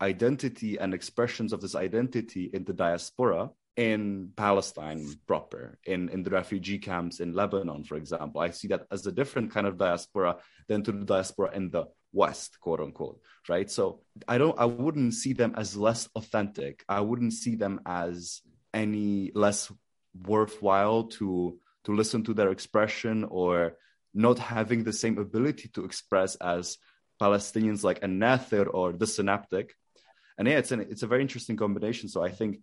[0.02, 6.30] identity and expressions of this identity in the diaspora in Palestine proper, in, in the
[6.30, 8.40] refugee camps in Lebanon, for example.
[8.40, 11.86] I see that as a different kind of diaspora than to the diaspora in the
[12.14, 13.20] West, quote unquote.
[13.50, 13.70] Right.
[13.70, 16.84] So I don't I wouldn't see them as less authentic.
[16.88, 18.42] I wouldn't see them as
[18.74, 19.72] any less
[20.26, 23.76] worthwhile to to listen to their expression or
[24.16, 26.78] not having the same ability to express as
[27.22, 29.76] Palestinians like a Nathir or the synaptic.
[30.38, 32.10] And yeah, it's an, it's a very interesting combination.
[32.10, 32.60] So I think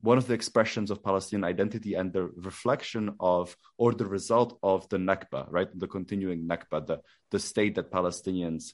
[0.00, 4.88] one of the expressions of Palestinian identity and the reflection of or the result of
[4.88, 5.68] the Nakba, right?
[5.74, 8.72] The continuing Nakba, the, the state that Palestinians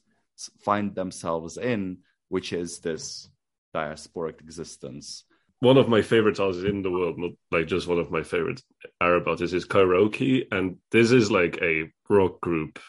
[0.64, 3.28] find themselves in, which is this
[3.74, 5.24] diasporic existence
[5.62, 8.60] one of my favorite artists in the world, not like just one of my favorite
[9.00, 12.80] Arab artists, is Cairokee, and this is like a rock group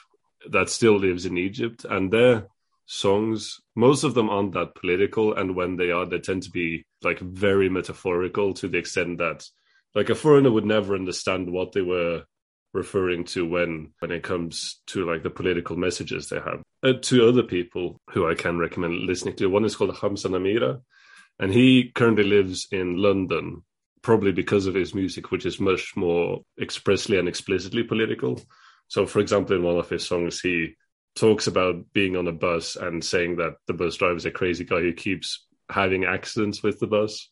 [0.49, 2.47] that still lives in Egypt, and their
[2.88, 6.83] songs, most of them aren't that political, and when they are, they tend to be
[7.03, 9.47] like very metaphorical to the extent that
[9.93, 12.23] like a foreigner would never understand what they were
[12.73, 16.63] referring to when when it comes to like the political messages they have.
[16.81, 19.45] Uh, two other people who I can recommend listening to.
[19.45, 20.81] One is called Hamza Namira
[21.39, 23.63] and he currently lives in London,
[24.02, 28.39] probably because of his music, which is much more expressly and explicitly political.
[28.88, 30.76] So, for example, in one of his songs, he
[31.15, 34.65] talks about being on a bus and saying that the bus driver is a crazy
[34.65, 37.30] guy who keeps having accidents with the bus.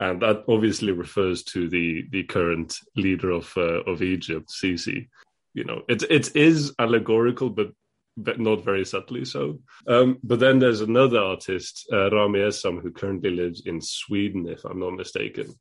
[0.00, 5.08] and that obviously refers to the the current leader of uh, of Egypt, Sisi.
[5.54, 7.68] You know, it it is allegorical, but
[8.16, 9.60] but not very subtly so.
[9.86, 14.64] Um, but then there's another artist, uh, Rami Essam, who currently lives in Sweden, if
[14.64, 15.54] I'm not mistaken.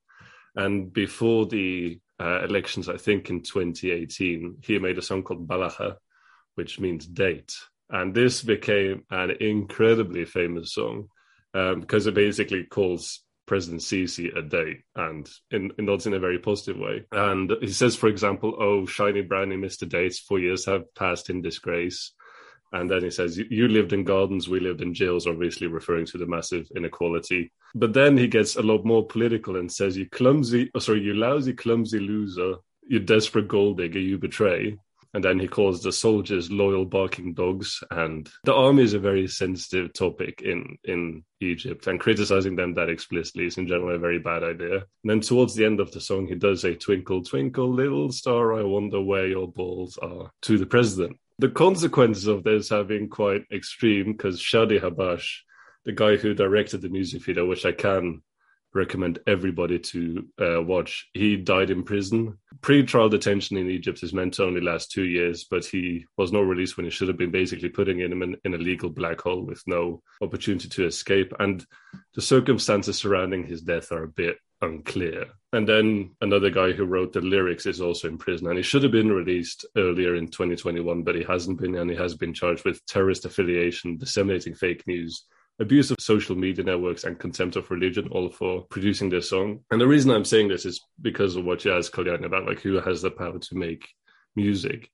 [0.56, 5.96] And before the uh, elections, I think in 2018, he made a song called Balaha,
[6.56, 7.54] which means date.
[7.90, 11.08] And this became an incredibly famous song
[11.54, 16.40] um, because it basically calls President Sisi a date and in, not in a very
[16.40, 17.04] positive way.
[17.12, 19.88] And he says, for example, oh, shiny brownie Mr.
[19.88, 22.14] Dates, four years have passed in disgrace.
[22.74, 26.18] And then he says, You lived in gardens, we lived in jails, obviously referring to
[26.18, 27.52] the massive inequality.
[27.76, 31.14] But then he gets a lot more political and says, You clumsy, oh, sorry, you
[31.14, 32.56] lousy, clumsy loser,
[32.88, 34.78] you desperate gold digger, you betray.
[35.14, 37.84] And then he calls the soldiers loyal barking dogs.
[37.92, 42.90] And the army is a very sensitive topic in, in Egypt, and criticizing them that
[42.90, 44.76] explicitly is in general a very bad idea.
[44.76, 48.54] And then towards the end of the song, he does a twinkle, twinkle, little star,
[48.54, 53.10] I wonder where your balls are to the president the consequences of this have been
[53.10, 55.40] quite extreme because Shadi Habash,
[55.86, 58.22] the guy who directed the music video, which I can
[58.76, 62.38] recommend everybody to uh, watch, he died in prison.
[62.62, 66.46] Pre-trial detention in Egypt is meant to only last two years, but he was not
[66.46, 69.44] released when he should have been, basically putting him in, in a legal black hole
[69.44, 71.34] with no opportunity to escape.
[71.40, 71.66] And
[72.14, 75.26] the circumstances surrounding his death are a bit unclear.
[75.54, 78.84] And then another guy who wrote the lyrics is also in prison, and he should
[78.84, 82.64] have been released earlier in 2021, but he hasn't been, and he has been charged
[82.64, 85.26] with terrorist affiliation, disseminating fake news,
[85.60, 89.60] abuse of social media networks, and contempt of religion, all for producing this song.
[89.72, 92.62] And the reason I'm saying this is because of what you asked Kalyani about, like
[92.62, 93.90] who has the power to make
[94.36, 94.90] music.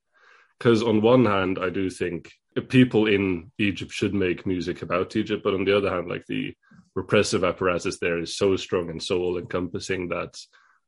[0.57, 2.31] Because on one hand, I do think
[2.69, 6.55] people in Egypt should make music about Egypt, but on the other hand, like the
[6.97, 10.33] repressive apparatus there is so strong and so all encompassing that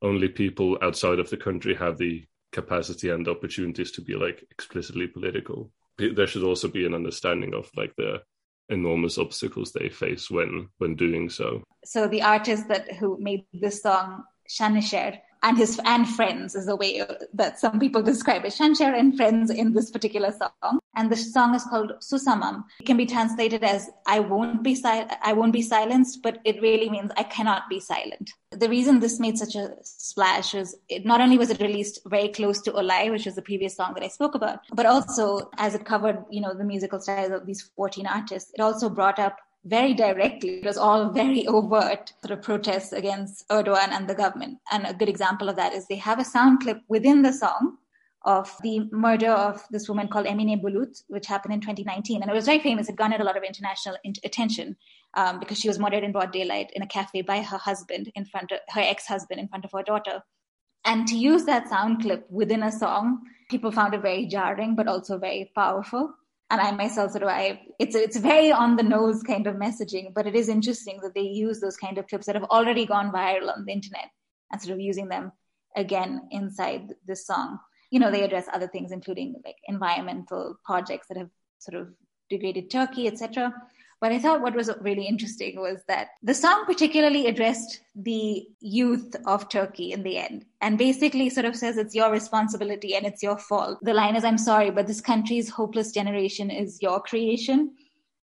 [0.01, 5.05] only people outside of the country have the capacity and opportunities to be like explicitly
[5.05, 5.71] political.
[5.99, 8.23] There should also be an understanding of like the
[8.69, 11.63] enormous obstacles they face when when doing so.
[11.85, 16.75] So the artist that who made this song, Şanışer, and his and friends is the
[16.75, 18.53] way that some people describe it.
[18.53, 22.63] Şanışer and friends in this particular song, and the song is called Susamam.
[22.79, 26.61] It can be translated as "I won't be si- I won't be silenced," but it
[26.61, 31.05] really means "I cannot be silent." The reason this made such a splash is it
[31.05, 34.03] not only was it released very close to Olai, which was the previous song that
[34.03, 37.61] I spoke about, but also as it covered you know the musical styles of these
[37.75, 39.37] 14 artists, it also brought up
[39.69, 40.59] very directly.
[40.59, 44.57] It was all very overt sort of protests against Erdogan and the government.
[44.71, 47.77] And a good example of that is they have a sound clip within the song
[48.25, 52.21] of the murder of this woman called Emine Bulut, which happened in 2019.
[52.21, 52.89] And it was very famous.
[52.89, 54.75] It garnered a lot of international attention
[55.13, 58.25] um, because she was murdered in broad daylight in a cafe by her husband in
[58.25, 60.21] front of her ex-husband in front of her daughter.
[60.83, 64.87] And to use that sound clip within a song, people found it very jarring, but
[64.87, 66.13] also very powerful
[66.49, 70.13] and I myself sort of I it's it's very on the nose kind of messaging,
[70.13, 73.11] but it is interesting that they use those kind of clips that have already gone
[73.11, 74.09] viral on the internet
[74.51, 75.31] and sort of using them
[75.75, 77.59] again inside this song.
[77.91, 81.89] You know, they address other things, including like environmental projects that have sort of
[82.29, 83.53] degraded Turkey, etc.
[84.01, 89.13] But I thought what was really interesting was that the song particularly addressed the youth
[89.25, 93.21] of Turkey in the end and basically sort of says it's your responsibility and it's
[93.21, 93.79] your fault.
[93.81, 97.75] The line is, I'm sorry, but this country's hopeless generation is your creation,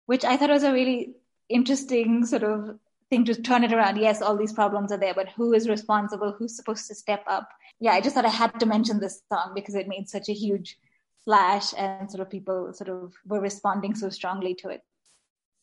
[0.06, 1.14] which I thought was a really
[1.48, 2.78] interesting sort of
[3.10, 3.96] thing to turn it around.
[3.96, 6.36] Yes, all these problems are there, but who is responsible?
[6.38, 7.48] Who's supposed to step up?
[7.80, 10.34] Yeah, I just thought I had to mention this song because it made such a
[10.34, 10.78] huge
[11.24, 14.82] flash and sort of people sort of were responding so strongly to it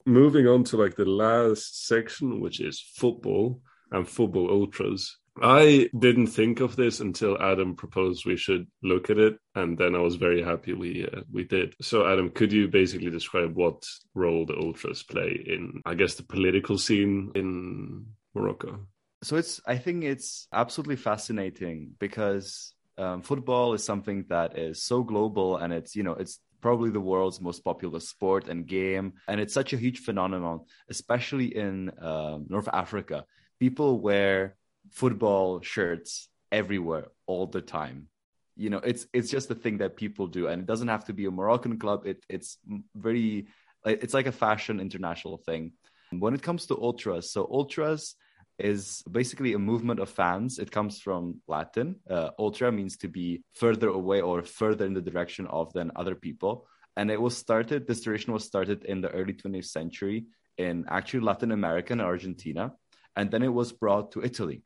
[0.06, 3.62] moving on to like the last section, which is football
[3.92, 5.18] and football ultras.
[5.42, 9.96] I didn't think of this until Adam proposed we should look at it, and then
[9.96, 11.74] I was very happy we uh, we did.
[11.82, 16.24] So, Adam, could you basically describe what role the ultras play in, I guess, the
[16.24, 18.88] political scene in Morocco?
[19.24, 25.04] So it's, I think it's absolutely fascinating because um, football is something that is so
[25.04, 29.14] global, and it's you know it's probably the world's most popular sport and game.
[29.28, 33.26] And it's such a huge phenomenon, especially in uh, North Africa.
[33.60, 34.56] People wear
[34.92, 38.08] football shirts everywhere all the time.
[38.56, 41.14] You know, it's it's just a thing that people do, and it doesn't have to
[41.14, 42.06] be a Moroccan club.
[42.06, 42.58] It it's
[42.96, 43.48] very
[43.86, 45.74] it's like a fashion international thing.
[46.12, 48.16] When it comes to ultras, so ultras
[48.62, 50.60] is basically a movement of fans.
[50.60, 51.96] It comes from Latin.
[52.10, 56.16] Uh, ultra means to be further away or further in the direction of than other
[56.16, 56.68] people.
[56.98, 60.26] And it was started, this tradition was started in the early 20th century
[60.58, 62.74] in actually Latin America and Argentina.
[63.16, 64.64] and then it was brought to Italy,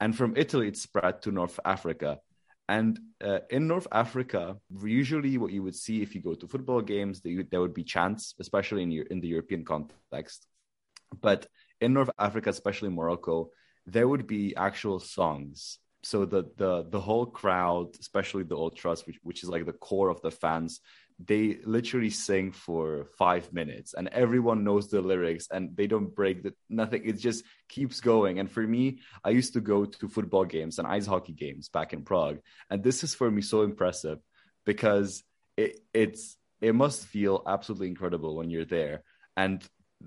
[0.00, 2.18] and from Italy it spread to North Africa.
[2.66, 6.80] And uh, in North Africa, usually what you would see if you go to football
[6.80, 10.46] games, there would be chants, especially in, your, in the European context.
[11.20, 11.46] But
[11.80, 13.50] in North Africa, especially Morocco,
[13.86, 15.78] there would be actual songs.
[16.02, 20.10] So the the the whole crowd, especially the ultras, which, which is like the core
[20.10, 20.80] of the fans,
[21.18, 26.42] they literally sing for five minutes and everyone knows the lyrics and they don't break
[26.42, 27.02] the nothing.
[27.04, 28.38] It just keeps going.
[28.38, 31.92] And for me i used to go to football games and ice hockey games back
[31.92, 32.40] in prague.
[32.68, 34.18] And this is for me so impressive
[34.66, 35.22] because
[35.56, 39.02] it, it's it must feel absolutely incredible when you're there.
[39.36, 39.62] And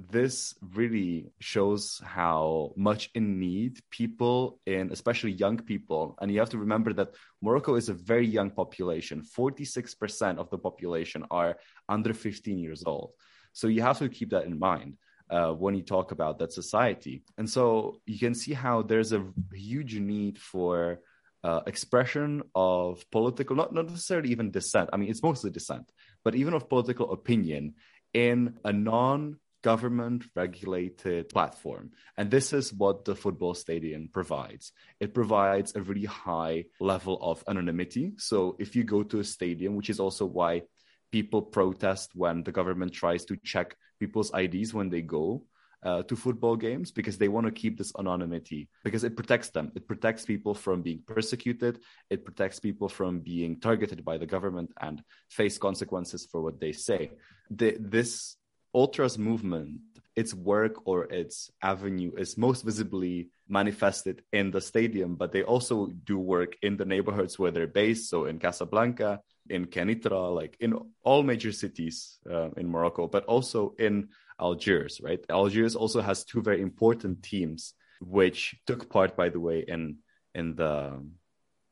[0.09, 6.49] this really shows how much in need people in especially young people and you have
[6.49, 9.21] to remember that morocco is a very young population.
[9.21, 11.57] 46% of the population are
[11.89, 13.11] under 15 years old.
[13.53, 14.97] So you have to keep that in mind
[15.29, 17.23] uh, when you talk about that society.
[17.37, 20.99] And so you can see how there's a huge need for
[21.43, 24.89] uh, expression of political not, not necessarily even dissent.
[24.93, 25.91] I mean it's mostly dissent
[26.23, 27.75] but even of political opinion
[28.13, 31.91] in a non government regulated platform.
[32.17, 34.71] And this is what the football stadium provides.
[34.99, 38.13] It provides a really high level of anonymity.
[38.17, 40.63] So if you go to a stadium, which is also why
[41.11, 45.43] people protest when the government tries to check people's IDs when they go.
[45.83, 49.71] Uh, to football games because they want to keep this anonymity because it protects them.
[49.75, 51.79] It protects people from being persecuted.
[52.09, 56.71] It protects people from being targeted by the government and face consequences for what they
[56.71, 57.11] say.
[57.51, 58.37] The, this
[58.81, 59.79] ultras movement
[60.21, 65.75] its work or its avenue is most visibly manifested in the stadium but they also
[66.11, 69.11] do work in the neighborhoods where they're based so in casablanca
[69.55, 70.71] in kenitra like in
[71.03, 73.93] all major cities uh, in morocco but also in
[74.39, 77.73] algiers right algiers also has two very important teams
[78.19, 79.97] which took part by the way in
[80.35, 80.75] in the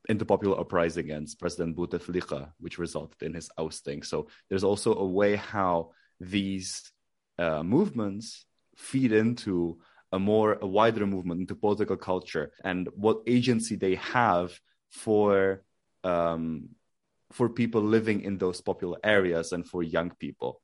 [0.09, 4.03] in the popular uprising against President Bouteflika, which resulted in his ousting.
[4.03, 6.91] So there's also a way how these
[7.37, 9.79] uh, movements feed into
[10.11, 14.57] a more a wider movement into political culture and what agency they have
[14.89, 15.63] for
[16.03, 16.69] um,
[17.31, 20.61] for people living in those popular areas and for young people.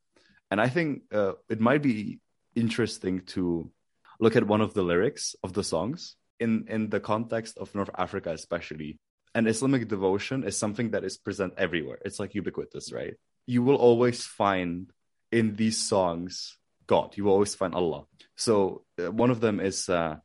[0.49, 2.19] And I think uh, it might be
[2.55, 3.72] interesting to
[4.19, 7.91] look at one of the lyrics of the songs in in the context of North
[7.97, 8.99] Africa, especially.
[9.34, 11.99] And Islamic devotion is something that is present everywhere.
[12.03, 13.15] It's like ubiquitous, right?
[13.45, 14.91] You will always find
[15.32, 16.57] in these songs
[16.92, 17.16] God.
[17.16, 18.04] You will always find Allah.
[18.36, 20.16] So uh, one of them is, uh,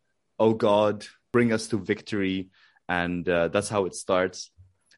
[0.45, 2.51] "Oh God, bring us to victory,"
[2.89, 4.51] and uh, that's how it starts.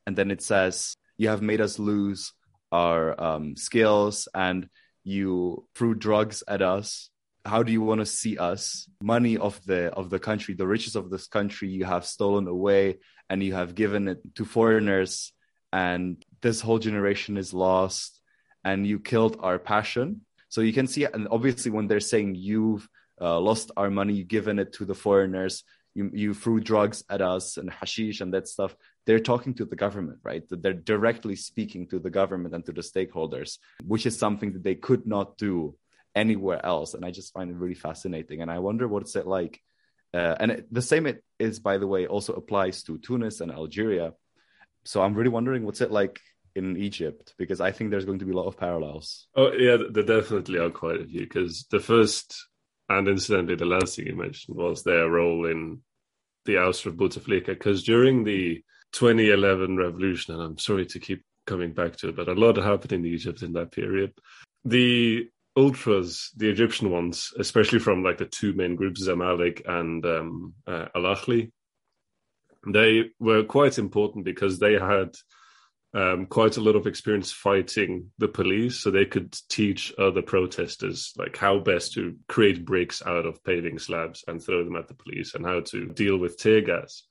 [0.07, 2.33] And then it says, "You have made us lose
[2.73, 4.61] our um, skills, and
[5.05, 7.11] you threw drugs at us."
[7.45, 8.89] How do you want to see us?
[9.03, 12.85] Money of the of the country, the riches of this country, you have stolen away,
[13.29, 15.13] and you have given it to foreigners,
[15.71, 18.21] and this whole generation is lost,
[18.65, 22.89] and you killed our passion so you can see, and obviously, when they're saying you've
[23.21, 27.21] uh, lost our money, you've given it to the foreigners, you, you threw drugs at
[27.21, 30.43] us and hashish and that stuff, they're talking to the government, right?
[30.49, 34.75] They're directly speaking to the government and to the stakeholders, which is something that they
[34.75, 35.75] could not do
[36.15, 36.95] anywhere else.
[36.95, 38.43] And I just find it really fascinating.
[38.43, 39.61] And I wonder what's it like.
[40.15, 43.51] Uh, and it, the same it is, by the way, also applies to Tunis and
[43.51, 44.13] Algeria.
[44.85, 46.21] So I'm really wondering what's it like
[46.55, 49.27] in Egypt because I think there's going to be a lot of parallels.
[49.37, 52.47] Oh yeah, there definitely are quite a few because the first
[52.89, 55.81] and incidentally the last thing you mentioned was their role in
[56.45, 61.73] the ouster of Bouteflika because during the 2011 revolution, and I'm sorry to keep coming
[61.73, 64.13] back to it, but a lot happened in Egypt in that period.
[64.65, 70.55] The ultras, the Egyptian ones, especially from like the two main groups, Zamalek and um,
[70.67, 71.51] uh, Al Ahly,
[72.67, 75.15] they were quite important because they had
[75.95, 81.13] um, quite a lot of experience fighting the police, so they could teach other protesters
[81.17, 84.95] like how best to create bricks out of paving slabs and throw them at the
[84.95, 87.05] police, and how to deal with tear gas.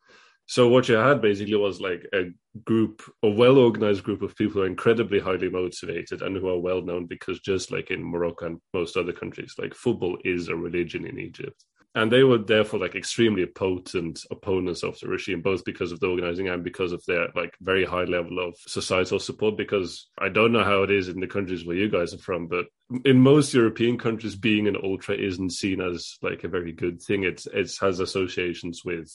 [0.49, 2.31] So what you had basically was like a
[2.63, 6.81] group, a well-organized group of people who are incredibly highly motivated and who are well
[6.81, 11.05] known because just like in Morocco and most other countries, like football is a religion
[11.05, 11.65] in Egypt
[11.97, 16.07] and they were therefore like extremely potent opponents of the regime both because of the
[16.07, 20.51] organizing and because of their like very high level of societal support because i don't
[20.51, 22.65] know how it is in the countries where you guys are from but
[23.03, 27.23] in most european countries being an ultra isn't seen as like a very good thing.
[27.23, 29.11] It's it has associations with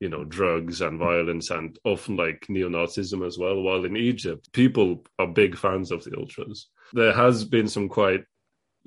[0.00, 5.04] you know drugs and violence and often like neo-nazism as well while in egypt people
[5.18, 6.68] are big fans of the ultras.
[6.92, 8.24] There has been some quite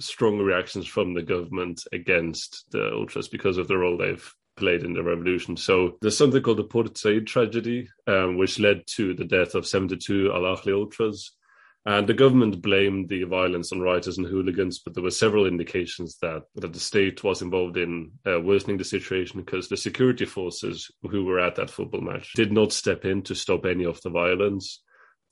[0.02, 4.94] strong reactions from the government against the ultras because of the role they've played in
[4.94, 5.58] the revolution.
[5.58, 9.66] So there's something called the Port Said tragedy, um, which led to the death of
[9.66, 11.32] 72 Al Ahly ultras.
[11.84, 16.18] And the government blamed the violence on rioters and hooligans, but there were several indications
[16.22, 20.92] that, that the state was involved in uh, worsening the situation because the security forces
[21.02, 24.12] who were at that football match did not step in to stop any of the
[24.12, 24.84] violence.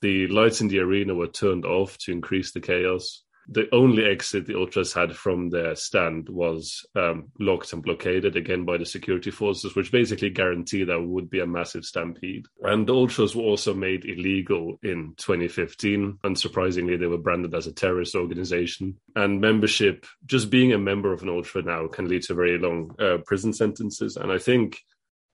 [0.02, 4.46] The lights in the arena were turned off to increase the chaos the only exit
[4.46, 9.32] the ultras had from their stand was um, locked and blockaded again by the security
[9.32, 12.46] forces, which basically guaranteed there would be a massive stampede.
[12.62, 16.18] And the ultras were also made illegal in 2015.
[16.22, 18.96] Unsurprisingly, they were branded as a terrorist organization.
[19.16, 22.94] And membership, just being a member of an ultra now, can lead to very long
[23.00, 24.16] uh, prison sentences.
[24.16, 24.78] And I think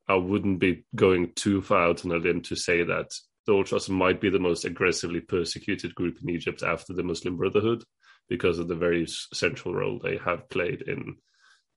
[0.08, 3.10] I wouldn't be going too far out on a limb to say that
[3.46, 7.84] the Ultras might be the most aggressively persecuted group in Egypt after the Muslim Brotherhood
[8.28, 11.16] because of the very central role they have played in,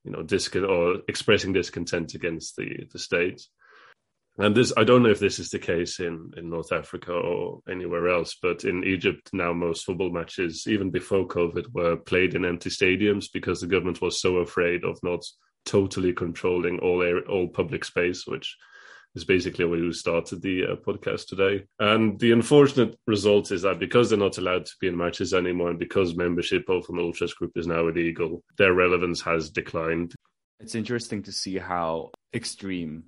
[0.04, 3.42] you know, discon or expressing discontent against the the state.
[4.38, 7.60] And this, I don't know if this is the case in, in North Africa or
[7.68, 12.46] anywhere else, but in Egypt now, most football matches, even before COVID, were played in
[12.46, 15.24] empty stadiums because the government was so afraid of not
[15.66, 18.56] totally controlling all air, all public space, which
[19.14, 21.64] is basically where we started the uh, podcast today.
[21.78, 25.70] And the unfortunate result is that because they're not allowed to be in matches anymore,
[25.70, 30.14] and because membership of an ultras group is now illegal, their relevance has declined.
[30.60, 33.04] It's interesting to see how extreme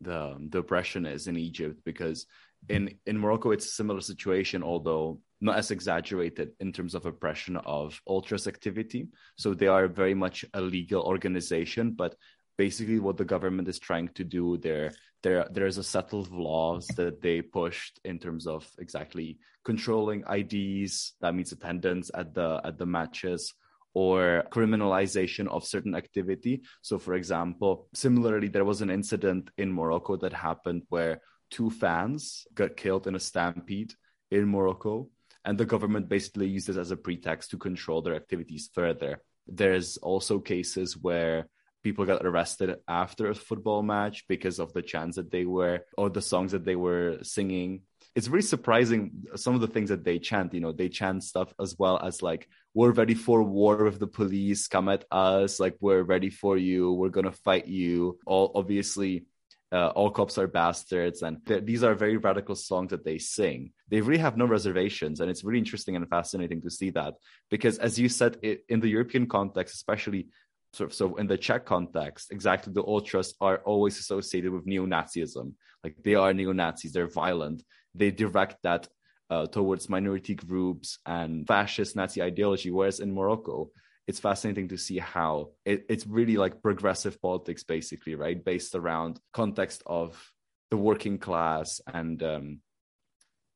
[0.00, 2.26] the the oppression is in Egypt because
[2.68, 7.56] in in Morocco it's a similar situation, although not as exaggerated in terms of oppression
[7.56, 9.08] of ultras activity.
[9.36, 12.14] So they are very much a legal organization, but
[12.56, 14.92] basically what the government is trying to do there
[15.26, 21.14] there there's a set of laws that they pushed in terms of exactly controlling IDs
[21.20, 23.52] that means attendance at the at the matches
[23.92, 26.62] or criminalization of certain activity.
[26.82, 31.20] So for example similarly there was an incident in Morocco that happened where
[31.50, 33.92] two fans got killed in a stampede
[34.30, 35.08] in Morocco
[35.44, 39.22] and the government basically used this as a pretext to control their activities further.
[39.48, 41.48] There's also cases where
[41.86, 46.10] people got arrested after a football match because of the chants that they were or
[46.10, 47.82] the songs that they were singing.
[48.16, 48.98] It's really surprising
[49.36, 52.14] some of the things that they chant you know they chant stuff as well as
[52.30, 54.66] like we're ready for war with the police.
[54.66, 55.60] Come at us.
[55.60, 56.92] Like we're ready for you.
[56.92, 58.18] We're gonna fight you.
[58.26, 59.26] All obviously
[59.72, 61.34] uh, all cops are bastards and
[61.70, 63.72] these are very radical songs that they sing.
[63.90, 67.14] They really have no reservations and it's really interesting and fascinating to see that
[67.50, 70.28] because as you said it, in the european context especially
[70.76, 75.54] sort of so in the Czech context, exactly the ultras are always associated with neo-Nazism.
[75.82, 77.62] Like they are neo-Nazis, they're violent.
[77.94, 78.88] They direct that
[79.30, 82.70] uh, towards minority groups and fascist Nazi ideology.
[82.70, 83.70] Whereas in Morocco,
[84.06, 89.18] it's fascinating to see how it, it's really like progressive politics, basically, right, based around
[89.32, 90.32] context of
[90.70, 92.60] the working class and um,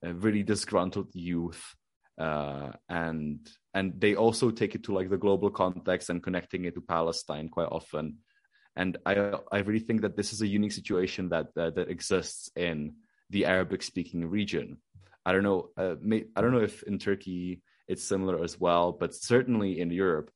[0.03, 1.63] really disgruntled youth
[2.19, 6.75] uh, and and they also take it to like the global context and connecting it
[6.75, 8.19] to Palestine quite often.
[8.77, 12.51] And I I really think that this is a unique situation that that, that exists
[12.57, 12.95] in
[13.31, 14.79] the Arabic speaking region.
[15.25, 15.71] I don't know.
[15.77, 19.91] Uh, may, I don't know if in Turkey it's similar as well, but certainly in
[19.91, 20.31] Europe,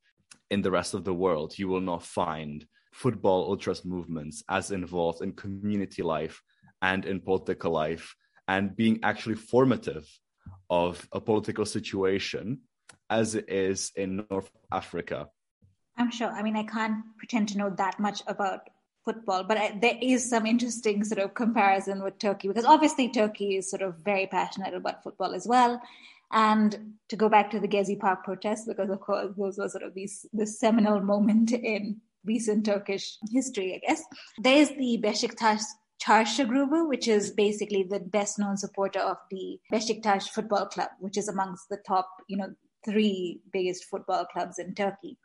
[0.51, 5.23] in the rest of the world, you will not find football ultras movements as involved
[5.23, 6.41] in community life
[6.83, 8.15] and in political life
[8.47, 10.07] and being actually formative
[10.71, 12.61] of a political situation
[13.11, 15.29] as it is in North Africa?
[15.97, 16.29] I'm sure.
[16.29, 18.69] I mean, I can't pretend to know that much about
[19.05, 23.57] football, but I, there is some interesting sort of comparison with Turkey because obviously Turkey
[23.57, 25.81] is sort of very passionate about football as well.
[26.33, 29.85] And to go back to the Gezi Park protests, because of course those were sort
[29.85, 34.03] of these this seminal moment in recent Turkish history, I guess.
[34.43, 35.61] There is the Beşiktaş
[35.99, 41.19] Çarşı Grubu, which is basically the best known supporter of the Beşiktaş Football Club, which
[41.19, 42.49] is amongst the top, you know,
[42.85, 45.19] three biggest football clubs in Turkey.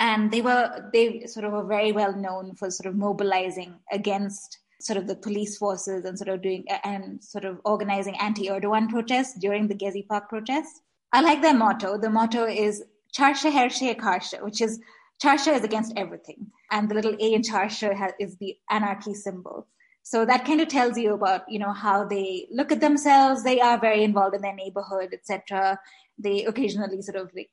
[0.00, 4.58] And they were they sort of were very well known for sort of mobilizing against
[4.80, 9.38] sort of the police forces and sort of doing and sort of organizing anti-Erdogan protests
[9.38, 10.80] during the Gezi Park protests.
[11.12, 11.96] I like their motto.
[11.96, 12.82] The motto is
[13.16, 14.80] Çarşı her karşı, which is
[15.18, 16.50] Çarşı is against everything.
[16.70, 19.66] And the little A in Çarşı is the anarchy symbol.
[20.02, 23.42] So that kind of tells you about, you know, how they look at themselves.
[23.42, 25.80] They are very involved in their neighborhood, etc.
[26.18, 27.50] They occasionally sort of like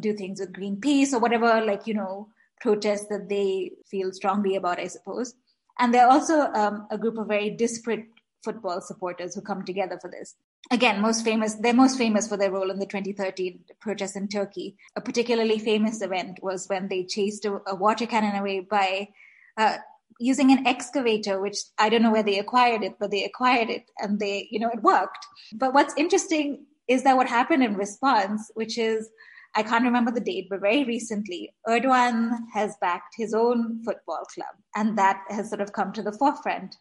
[0.00, 2.28] do things with Greenpeace or whatever, like, you know,
[2.60, 5.34] protests that they feel strongly about, I suppose.
[5.78, 8.06] And they're also um, a group of very disparate
[8.44, 10.34] football supporters who come together for this.
[10.70, 14.76] Again, most famous, they're most famous for their role in the 2013 protests in Turkey.
[14.96, 19.08] A particularly famous event was when they chased a, a water cannon away by
[19.56, 19.78] uh,
[20.18, 23.90] using an excavator, which I don't know where they acquired it, but they acquired it
[23.98, 25.26] and they, you know, it worked.
[25.54, 29.10] But what's interesting is that what happened in response, which is,
[29.54, 34.54] I can't remember the date, but very recently, Erdogan has backed his own football club,
[34.74, 36.76] and that has sort of come to the forefront.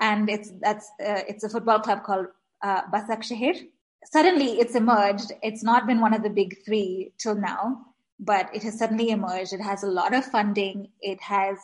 [0.00, 2.26] And it's that's uh, it's a football club called
[2.62, 3.68] uh, Başakşehir.
[4.12, 5.32] Suddenly, it's emerged.
[5.42, 7.78] It's not been one of the big three till now,
[8.18, 9.52] but it has suddenly emerged.
[9.52, 10.88] It has a lot of funding.
[11.00, 11.58] It has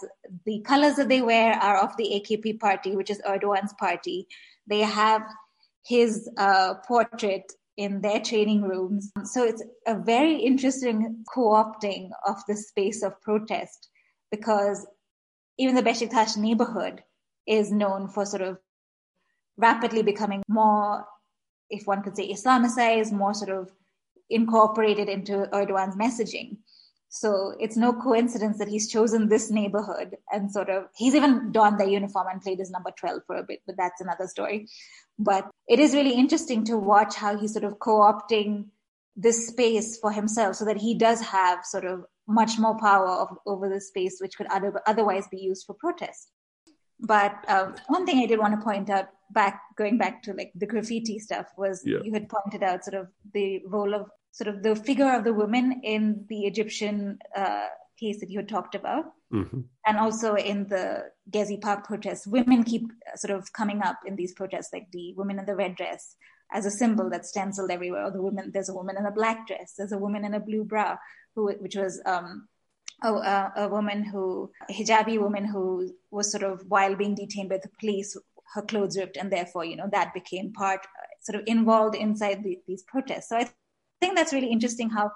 [0.47, 4.26] the colors that they wear are of the AKP party, which is Erdogan's party.
[4.66, 5.22] They have
[5.85, 9.11] his uh, portrait in their training rooms.
[9.24, 13.89] So it's a very interesting co-opting of the space of protest
[14.31, 14.87] because
[15.57, 17.03] even the Beşiktaş neighborhood
[17.47, 18.59] is known for sort of
[19.57, 21.07] rapidly becoming more,
[21.70, 23.70] if one could say, Islamicized, more sort of
[24.28, 26.59] incorporated into Erdogan's messaging.
[27.09, 31.81] So it's no coincidence that he's chosen this neighborhood and sort of, he's even donned
[31.81, 34.68] their uniform and played his number 12 for a bit, but that's another story.
[35.23, 38.66] But it is really interesting to watch how he's sort of co-opting
[39.16, 43.29] this space for himself so that he does have sort of much more power of,
[43.47, 46.31] over the space which could other, otherwise be used for protest.
[47.01, 50.53] But um, one thing I did want to point out back, going back to like
[50.55, 51.99] the graffiti stuff was yeah.
[52.03, 55.35] you had pointed out sort of the role of sort of the figure of the
[55.35, 57.66] woman in the Egyptian uh,
[58.01, 59.05] case that you had talked about.
[59.32, 59.61] Mm-hmm.
[59.86, 60.86] And also in the
[61.34, 65.14] Gezi Park protests, women keep uh, sort of coming up in these protests, like the
[65.20, 66.16] woman in the red dress
[66.53, 68.05] as a symbol that's stenciled everywhere.
[68.07, 70.40] Or the woman, there's a woman in a black dress, there's a woman in a
[70.40, 70.96] blue bra,
[71.34, 72.48] who, which was um,
[73.03, 77.51] a, a, a woman who, a hijabi woman who was sort of, while being detained
[77.51, 78.16] by the police,
[78.55, 82.42] her clothes ripped, and therefore, you know, that became part, uh, sort of involved inside
[82.42, 83.28] the, these protests.
[83.28, 83.48] So I
[84.01, 85.12] think that's really interesting how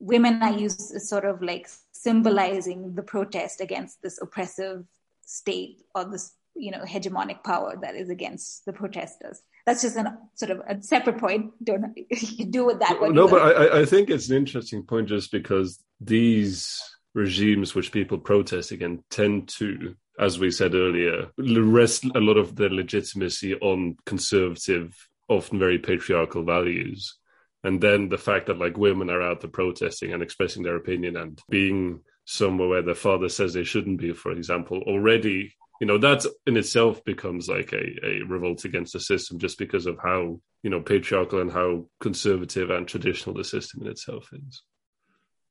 [0.00, 4.84] women are used as sort of like symbolizing the protest against this oppressive
[5.22, 9.42] state or this you know hegemonic power that is against the protesters.
[9.66, 11.52] That's just a sort of a separate point.
[11.62, 13.10] Don't you do with that way.
[13.10, 16.80] no but I, I think it's an interesting point just because these
[17.14, 22.54] regimes which people protest against tend to as we said earlier rest a lot of
[22.54, 24.94] their legitimacy on conservative
[25.28, 27.16] often very patriarchal values
[27.64, 31.16] and then the fact that like women are out there protesting and expressing their opinion
[31.16, 35.98] and being somewhere where their father says they shouldn't be for example already you know
[35.98, 40.40] that in itself becomes like a, a revolt against the system just because of how
[40.62, 44.62] you know patriarchal and how conservative and traditional the system in itself is.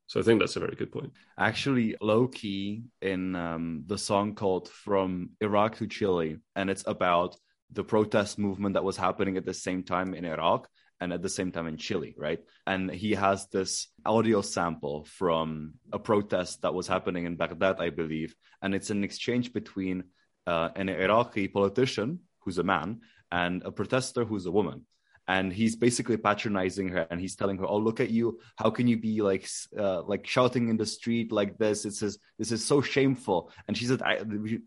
[0.07, 1.11] So i think that's a very good point.
[1.37, 7.35] Actually Lowkey in um, the song called from iraq to chile and it's about
[7.71, 10.67] the protest movement that was happening at the same time in iraq
[10.99, 12.39] and at the same time in Chile, right?
[12.65, 17.89] And he has this audio sample from a protest that was happening in Baghdad, I
[17.89, 18.35] believe.
[18.61, 20.05] And it's an exchange between
[20.47, 24.85] uh, an Iraqi politician who's a man and a protester who's a woman.
[25.29, 28.39] And he's basically patronizing her, and he's telling her, "Oh, look at you!
[28.55, 29.45] How can you be like,
[29.77, 31.83] uh, like shouting in the street like this?
[31.83, 34.01] This is this is so shameful." And she said,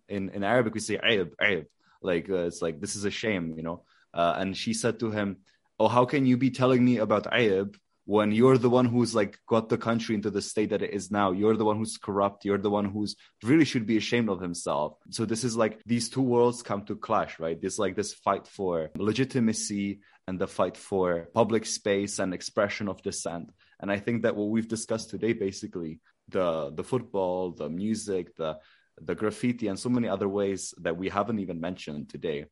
[0.06, 1.64] "In in Arabic, we say ayib, ayib.
[2.02, 5.10] like uh, it's like this is a shame, you know." Uh, and she said to
[5.10, 5.38] him,
[5.80, 7.74] oh, how can you be telling me about ayib
[8.04, 11.10] when you're the one who's like got the country into the state that it is
[11.10, 11.32] now?
[11.32, 12.44] You're the one who's corrupt.
[12.44, 14.98] You're the one who's really should be ashamed of himself.
[15.08, 17.60] So this is like these two worlds come to clash, right?
[17.60, 23.02] This like this fight for legitimacy and the fight for public space and expression of
[23.02, 23.50] dissent.
[23.80, 28.58] And I think that what we've discussed today, basically, the the football, the music, the
[29.00, 32.44] the graffiti, and so many other ways that we haven't even mentioned today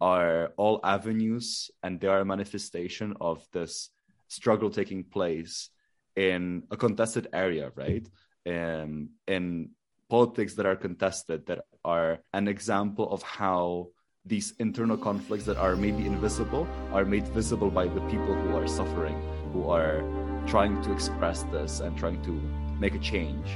[0.00, 3.90] are all avenues and they are a manifestation of this
[4.28, 5.70] struggle taking place
[6.14, 8.06] in a contested area, right?
[8.46, 9.70] Um, in
[10.08, 13.88] politics that are contested, that are an example of how
[14.24, 18.66] these internal conflicts that are maybe invisible are made visible by the people who are
[18.66, 19.20] suffering,
[19.52, 20.02] who are
[20.46, 22.32] trying to express this and trying to
[22.78, 23.46] make a change.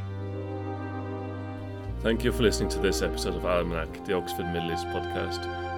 [2.02, 5.69] Thank you for listening to this episode of Almanac, the Oxford Middle East podcast.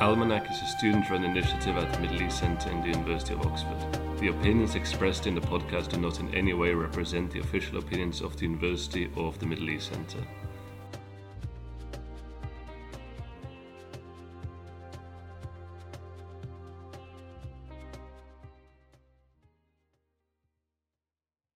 [0.00, 3.44] Almanac is a student run initiative at the Middle East Centre in the University of
[3.44, 4.00] Oxford.
[4.20, 8.20] The opinions expressed in the podcast do not in any way represent the official opinions
[8.20, 10.24] of the university or of the Middle East Centre.